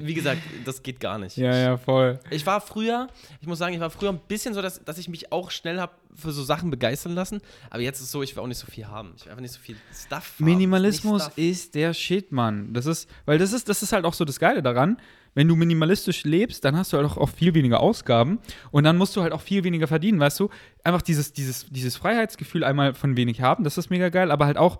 [0.00, 1.36] Wie gesagt, das geht gar nicht.
[1.36, 2.18] ja, ja, voll.
[2.30, 3.08] Ich war früher,
[3.40, 5.80] ich muss sagen, ich war früher ein bisschen so, dass, dass ich mich auch schnell
[5.80, 7.40] habe für so Sachen begeistern lassen.
[7.70, 9.12] Aber jetzt ist es so, ich will auch nicht so viel haben.
[9.16, 10.44] Ich will einfach nicht so viel Stuff haben.
[10.44, 11.38] Minimalismus Stuff.
[11.38, 12.72] ist der Shit, Mann.
[12.72, 14.98] Das ist, weil das ist, das ist halt auch so das Geile daran.
[15.34, 18.38] Wenn du minimalistisch lebst, dann hast du halt auch, auch viel weniger Ausgaben
[18.70, 20.48] und dann musst du halt auch viel weniger verdienen, weißt du?
[20.82, 24.56] Einfach dieses, dieses, dieses Freiheitsgefühl einmal von wenig haben, das ist mega geil, aber halt
[24.56, 24.78] auch,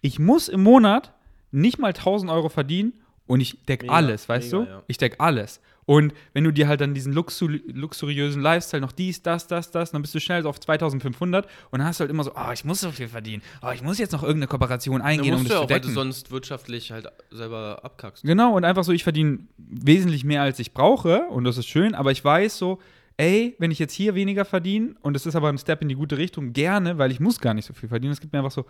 [0.00, 1.14] ich muss im Monat
[1.50, 2.92] nicht mal 1000 Euro verdienen
[3.28, 4.70] und ich deck Mega, alles, weißt mega, du?
[4.70, 4.82] ja.
[4.88, 5.60] Ich deck alles.
[5.84, 9.90] Und wenn du dir halt dann diesen luxu luxuriösen Lifestyle noch dies, das, das, das,
[9.90, 12.52] dann bist du schnell so auf 2500 und dann hast du halt immer so, oh,
[12.52, 13.42] ich muss so viel verdienen.
[13.62, 15.80] Oh, ich muss jetzt noch irgendeine Kooperation eingehen, um das du ja zu auch, weil
[15.80, 15.94] du decken.
[15.94, 18.22] sonst wirtschaftlich halt selber abkackst.
[18.22, 21.94] Genau, und einfach so, ich verdiene wesentlich mehr, als ich brauche und das ist schön,
[21.94, 22.80] aber ich weiß so,
[23.16, 25.94] ey, wenn ich jetzt hier weniger verdiene und es ist aber ein Step in die
[25.94, 28.12] gute Richtung, gerne, weil ich muss gar nicht so viel verdienen.
[28.12, 28.66] Es gibt mir einfach so,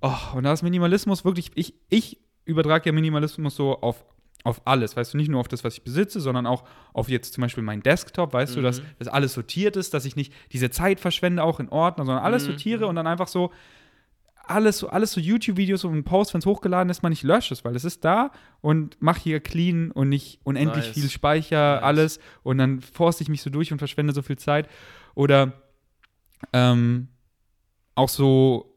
[0.00, 4.04] oh, und da ist Minimalismus wirklich, ich, ich übertrage ja Minimalismus so auf,
[4.44, 7.34] auf alles, weißt du, nicht nur auf das, was ich besitze, sondern auch auf jetzt
[7.34, 10.70] zum Beispiel meinen Desktop, weißt du, dass, dass alles sortiert ist, dass ich nicht diese
[10.70, 13.50] Zeit verschwende, auch in Ordner, sondern alles sortiere und dann einfach so,
[14.50, 17.64] alles so, alles so YouTube-Videos und Posts, wenn es hochgeladen ist, man nicht löscht es,
[17.64, 20.94] weil es ist da und mach hier clean und nicht unendlich Nice.
[20.94, 21.82] viel Speicher, Nice.
[21.84, 24.68] alles und dann forste ich mich so durch und verschwende so viel Zeit.
[25.14, 25.52] Oder
[26.52, 27.08] ähm,
[27.94, 28.76] auch so,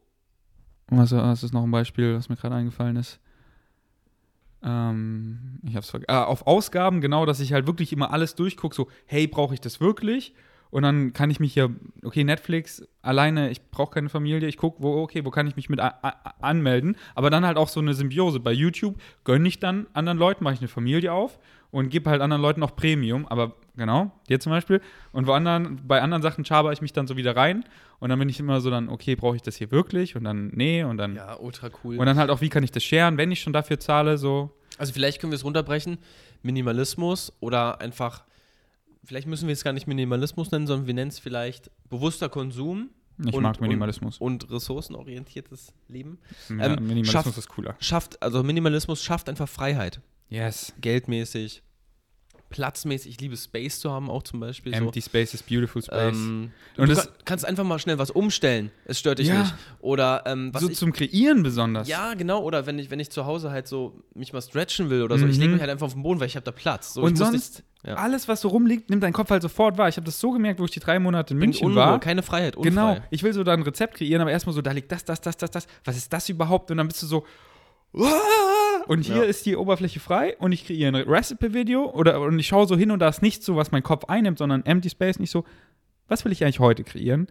[0.88, 3.20] was, was ist noch ein Beispiel, was mir gerade eingefallen ist?
[4.64, 6.10] Ähm, ich hab's vergessen.
[6.10, 9.60] Ah, auf Ausgaben, genau, dass ich halt wirklich immer alles durchgucke, so, hey, brauche ich
[9.60, 10.34] das wirklich?
[10.74, 11.70] Und dann kann ich mich hier,
[12.02, 15.68] okay, Netflix, alleine, ich brauche keine Familie, ich gucke, wo, okay, wo kann ich mich
[15.68, 15.78] mit
[16.40, 18.40] anmelden, aber dann halt auch so eine Symbiose.
[18.40, 21.38] Bei YouTube gönne ich dann anderen Leuten, mache ich eine Familie auf
[21.70, 24.80] und gebe halt anderen Leuten auch Premium, aber genau, dir zum Beispiel.
[25.12, 27.64] Und wo anderen, bei anderen Sachen schaber ich mich dann so wieder rein
[28.00, 30.16] und dann bin ich immer so dann, okay, brauche ich das hier wirklich?
[30.16, 31.14] Und dann, nee, und dann.
[31.14, 31.98] Ja, ultra cool.
[31.98, 34.50] Und dann halt auch, wie kann ich das scheren, wenn ich schon dafür zahle, so.
[34.76, 35.98] Also vielleicht können wir es runterbrechen,
[36.42, 38.24] Minimalismus oder einfach
[39.04, 42.90] vielleicht müssen wir es gar nicht Minimalismus nennen, sondern wir nennen es vielleicht bewusster Konsum.
[43.24, 44.18] Ich und, mag Minimalismus.
[44.18, 46.18] Und, und ressourcenorientiertes Leben.
[46.48, 47.76] Ja, ähm, Minimalismus schafft, ist cooler.
[47.78, 50.00] Schafft, also Minimalismus schafft einfach Freiheit.
[50.28, 50.72] Yes.
[50.80, 51.62] Geldmäßig,
[52.50, 53.12] platzmäßig.
[53.12, 54.72] Ich liebe Space zu haben, auch zum Beispiel.
[54.72, 55.06] Empty so.
[55.06, 56.16] Space is beautiful space.
[56.16, 58.70] Ähm, und du kann, kannst einfach mal schnell was umstellen.
[58.84, 59.42] Es stört dich ja.
[59.42, 59.54] nicht.
[59.80, 61.86] Oder ähm, was so ich, zum Kreieren besonders.
[61.88, 62.42] Ja, genau.
[62.42, 65.24] Oder wenn ich, wenn ich zu Hause halt so mich mal stretchen will oder so,
[65.24, 65.30] mhm.
[65.30, 66.94] ich lege mich halt einfach auf den Boden, weil ich habe da Platz.
[66.94, 67.94] So, und sonst ja.
[67.94, 69.88] alles, was so rumliegt, nimmt dein Kopf halt sofort wahr.
[69.88, 72.00] Ich habe das so gemerkt, wo ich die drei Monate in München Unruhe, war.
[72.00, 72.70] Keine Freiheit, unfrei.
[72.70, 72.96] Genau.
[73.10, 75.36] Ich will so da ein Rezept kreieren, aber erstmal so, da liegt das, das, das,
[75.36, 75.66] das, das.
[75.84, 76.70] Was ist das überhaupt?
[76.70, 77.24] Und dann bist du so,
[78.86, 79.22] und hier ja.
[79.22, 82.90] ist die Oberfläche frei und ich kreiere ein Recipe-Video oder und ich schaue so hin
[82.90, 85.44] und da ist nicht so, was mein Kopf einnimmt, sondern Empty Space, nicht so,
[86.08, 87.28] was will ich eigentlich heute kreieren?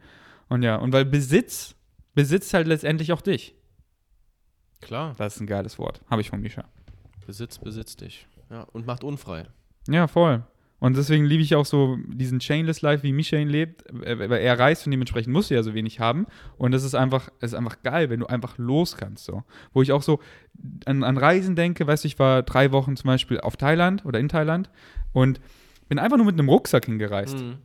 [0.47, 1.75] Und ja, und weil Besitz
[2.15, 3.55] besitzt halt letztendlich auch dich.
[4.81, 5.15] Klar.
[5.17, 6.01] Das ist ein geiles Wort.
[6.09, 6.65] Habe ich von Misha.
[7.25, 8.27] Besitz besitzt dich.
[8.49, 9.47] Ja, und macht unfrei.
[9.87, 10.43] Ja, voll.
[10.83, 14.59] Und deswegen liebe ich auch so diesen Chainless Life, wie Michael lebt, äh, weil er
[14.59, 16.27] reist und dementsprechend muss er ja so wenig haben.
[16.57, 19.23] Und das ist einfach, es ist einfach geil, wenn du einfach los kannst.
[19.23, 19.43] So.
[19.71, 20.19] Wo ich auch so
[20.85, 24.19] an, an Reisen denke, weißt du, ich war drei Wochen zum Beispiel auf Thailand oder
[24.19, 24.69] in Thailand
[25.13, 25.39] und
[25.87, 27.39] bin einfach nur mit einem Rucksack hingereist.
[27.39, 27.59] Mhm.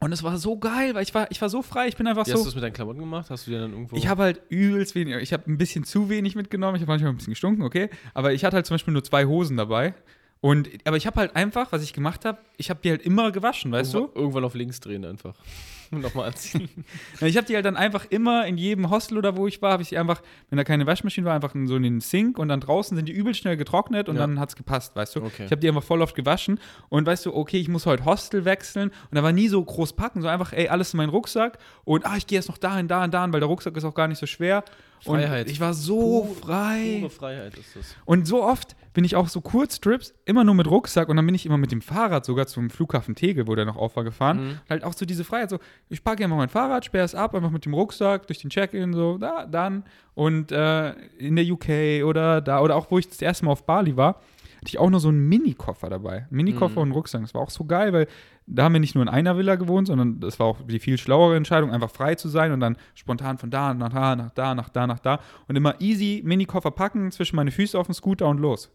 [0.00, 2.26] Und es war so geil, weil ich war, ich war so frei, ich bin einfach
[2.26, 2.34] Wie so.
[2.34, 3.30] Hast du das mit deinen Klamotten gemacht?
[3.30, 3.96] Hast du dir dann irgendwo.
[3.96, 7.12] Ich habe halt übelst wenig, ich habe ein bisschen zu wenig mitgenommen, ich habe manchmal
[7.12, 7.88] ein bisschen gestunken, okay.
[8.12, 9.94] Aber ich hatte halt zum Beispiel nur zwei Hosen dabei.
[10.42, 13.30] Und, aber ich habe halt einfach, was ich gemacht habe, ich habe die halt immer
[13.30, 14.20] gewaschen, weißt irgendwann, du?
[14.20, 15.34] Irgendwann auf links drehen einfach.
[15.92, 16.68] Nochmal anziehen.
[17.20, 19.84] ich habe die halt dann einfach immer in jedem Hostel oder wo ich war, habe
[19.84, 20.20] ich sie einfach,
[20.50, 23.08] wenn da keine Waschmaschine war, einfach in so in den Sink und dann draußen sind
[23.08, 24.22] die übel schnell getrocknet und ja.
[24.22, 25.22] dann hat es gepasst, weißt du?
[25.22, 25.44] Okay.
[25.44, 28.44] Ich habe die einfach voll oft gewaschen und weißt du, okay, ich muss heute Hostel
[28.44, 31.58] wechseln und da war nie so groß packen, so einfach, ey, alles in meinen Rucksack
[31.84, 33.94] und ah, ich gehe jetzt noch dahin, da und da, weil der Rucksack ist auch
[33.94, 34.64] gar nicht so schwer.
[35.02, 35.46] Freiheit.
[35.46, 36.96] Und ich war so pure, frei.
[37.00, 37.96] Pure Freiheit ist das.
[38.04, 41.34] Und so oft bin ich auch so Kurztrips, immer nur mit Rucksack und dann bin
[41.34, 44.44] ich immer mit dem Fahrrad sogar zum Flughafen Tegel, wo der noch auf war, gefahren.
[44.44, 44.60] Mhm.
[44.68, 47.50] Halt auch so diese Freiheit, so, ich packe einfach mein Fahrrad, sperre es ab, einfach
[47.50, 49.84] mit dem Rucksack durch den Check-in, so, da, dann.
[50.14, 53.64] Und äh, in der UK oder da, oder auch wo ich das erste Mal auf
[53.64, 54.20] Bali war,
[54.62, 56.28] hatte ich auch nur so einen Mini-Koffer dabei.
[56.30, 56.90] Mini-Koffer mhm.
[56.90, 57.20] und Rucksack.
[57.22, 58.06] Das war auch so geil, weil
[58.46, 60.98] da haben wir nicht nur in einer Villa gewohnt, sondern das war auch die viel
[60.98, 64.54] schlauere Entscheidung, einfach frei zu sein und dann spontan von da nach da, nach da,
[64.54, 68.28] nach da, nach da und immer easy Mini-Koffer packen, zwischen meine Füße auf den Scooter
[68.28, 68.70] und los.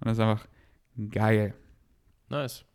[0.00, 0.46] Und das ist einfach
[1.10, 1.54] geil.
[2.28, 2.66] Nice.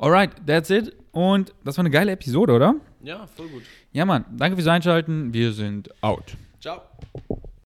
[0.00, 0.96] Alright, that's it.
[1.12, 2.74] Und das war eine geile Episode, oder?
[3.04, 3.62] Ja, voll gut.
[3.92, 4.24] Ja, Mann.
[4.36, 5.32] Danke fürs Einschalten.
[5.32, 6.36] Wir sind out.
[6.60, 6.82] Ciao.